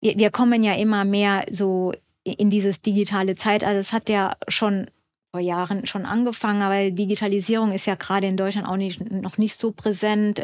[0.00, 1.92] wir, wir kommen ja immer mehr so
[2.24, 3.78] in dieses digitale Zeitalter.
[3.78, 4.86] Es hat ja schon
[5.30, 9.60] vor Jahren schon angefangen, aber Digitalisierung ist ja gerade in Deutschland auch nicht, noch nicht
[9.60, 10.40] so präsent.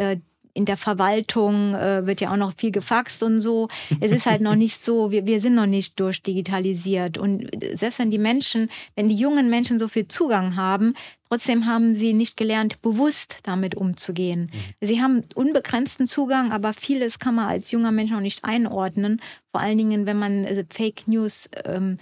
[0.57, 3.69] In der Verwaltung äh, wird ja auch noch viel gefaxt und so.
[4.01, 7.19] Es ist halt noch nicht so, wir, wir sind noch nicht durchdigitalisiert.
[7.19, 10.95] Und selbst wenn die Menschen, wenn die jungen Menschen so viel Zugang haben,
[11.29, 14.51] trotzdem haben sie nicht gelernt, bewusst damit umzugehen.
[14.53, 14.87] Mhm.
[14.87, 19.21] Sie haben unbegrenzten Zugang, aber vieles kann man als junger Mensch noch nicht einordnen.
[19.53, 21.99] Vor allen Dingen, wenn man äh, Fake News ähm,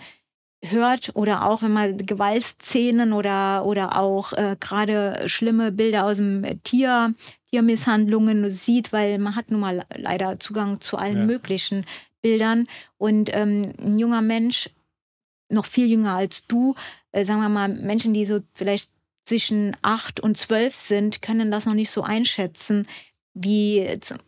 [0.70, 6.44] hört oder auch wenn man Gewaltszenen oder, oder auch äh, gerade schlimme Bilder aus dem
[6.62, 7.14] Tier,
[7.54, 11.24] Tiermisshandlungen sieht, weil man hat nun mal leider Zugang zu allen ja.
[11.24, 11.86] möglichen
[12.20, 12.66] Bildern.
[12.98, 14.70] Und ähm, ein junger Mensch,
[15.48, 16.74] noch viel jünger als du,
[17.12, 18.90] äh, sagen wir mal, Menschen, die so vielleicht
[19.22, 22.88] zwischen acht und zwölf sind, können das noch nicht so einschätzen
[23.34, 24.18] wie zum,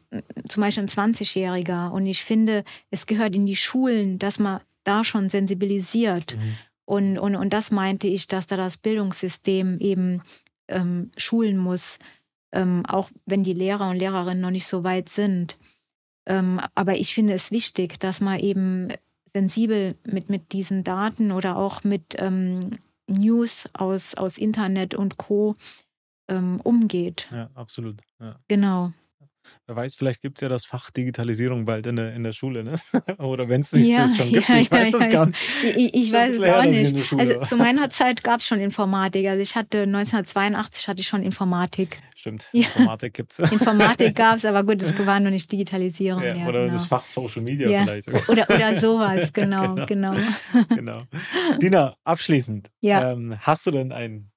[0.49, 1.91] zum Beispiel ein 20-Jähriger.
[1.91, 6.37] Und ich finde, es gehört in die Schulen, dass man da schon sensibilisiert.
[6.37, 6.57] Mhm.
[6.85, 10.23] Und, und, und das meinte ich, dass da das Bildungssystem eben
[10.69, 11.99] ähm, schulen muss
[12.57, 15.59] ähm, auch wenn die Lehrer und Lehrerinnen noch nicht so weit sind.
[16.27, 18.89] Ähm, aber ich finde es wichtig, dass man eben
[19.33, 22.59] sensibel mit, mit diesen Daten oder auch mit ähm,
[23.07, 25.57] News aus, aus Internet und Co.
[26.29, 27.29] Ähm, umgeht.
[27.31, 28.01] Ja, absolut.
[28.19, 28.41] Ja.
[28.49, 28.93] Genau.
[29.67, 32.65] Wer weiß, vielleicht gibt es ja das Fach Digitalisierung bald in der, in der Schule,
[32.65, 32.79] ne?
[33.19, 35.39] Oder wenn es nicht ja, schon gibt, ja, ich weiß es gar nicht.
[35.77, 37.13] Ich, ich weiß es auch nicht.
[37.15, 39.27] Also zu meiner Zeit gab es schon Informatik.
[39.27, 41.99] Also ich hatte 1982 hatte ich schon Informatik.
[42.15, 43.39] Stimmt, Informatik gibt es.
[43.53, 46.23] Informatik gab es, aber gut, es war noch nicht Digitalisierung.
[46.23, 46.73] oder genau.
[46.73, 48.09] das Fach Social Media vielleicht.
[48.29, 49.87] Oder, oder sowas, genau, genau.
[49.87, 50.17] genau.
[50.69, 51.03] genau.
[51.61, 54.31] Dina, abschließend, ähm, hast du denn ein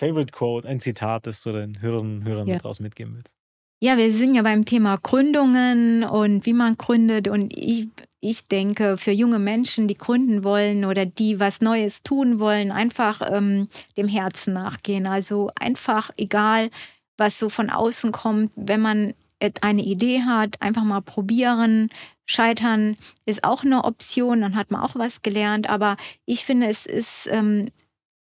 [0.00, 3.36] Favorite Quote, ein Zitat, das du den Hörern und Hörern daraus mitgeben willst?
[3.82, 7.28] Ja, wir sind ja beim Thema Gründungen und wie man gründet.
[7.28, 7.88] Und ich,
[8.20, 13.22] ich denke, für junge Menschen, die gründen wollen oder die was Neues tun wollen, einfach
[13.24, 15.06] ähm, dem Herzen nachgehen.
[15.06, 16.70] Also einfach, egal
[17.16, 19.14] was so von außen kommt, wenn man
[19.62, 21.88] eine Idee hat, einfach mal probieren.
[22.26, 25.70] Scheitern ist auch eine Option, dann hat man auch was gelernt.
[25.70, 27.70] Aber ich finde, es ist ähm,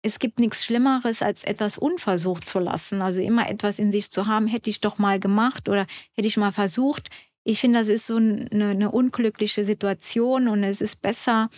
[0.05, 3.00] es gibt nichts Schlimmeres, als etwas unversucht zu lassen.
[3.00, 6.36] Also immer etwas in sich zu haben, hätte ich doch mal gemacht oder hätte ich
[6.36, 7.09] mal versucht.
[7.42, 11.48] Ich finde, das ist so eine, eine unglückliche Situation und es ist besser,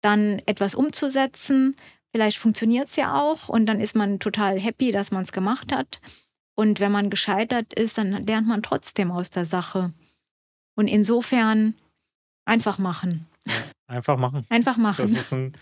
[0.00, 1.76] dann etwas umzusetzen.
[2.10, 5.70] Vielleicht funktioniert es ja auch und dann ist man total happy, dass man es gemacht
[5.70, 6.00] hat.
[6.56, 9.92] Und wenn man gescheitert ist, dann lernt man trotzdem aus der Sache.
[10.74, 11.74] Und insofern
[12.46, 13.26] einfach machen.
[13.90, 14.44] Einfach machen.
[14.48, 15.02] Einfach machen.
[15.02, 15.52] Das ist ein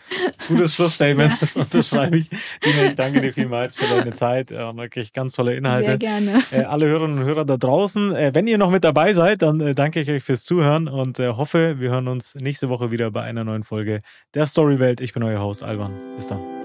[0.49, 1.39] gutes Schlussstatement, ja.
[1.41, 2.29] das unterschreibe ich.
[2.29, 4.51] Dina, ich danke dir vielmals für deine Zeit.
[4.51, 5.87] Ja, wirklich ganz tolle Inhalte.
[5.87, 6.43] Sehr gerne.
[6.51, 9.61] Äh, alle Hörerinnen und Hörer da draußen, äh, wenn ihr noch mit dabei seid, dann
[9.61, 13.22] äh, danke ich euch fürs Zuhören und hoffe, wir hören uns nächste Woche wieder bei
[13.22, 14.01] einer neuen Folge
[14.35, 15.01] der Storywelt.
[15.01, 15.95] Ich bin euer Haus Alban.
[16.16, 16.58] Bis dann.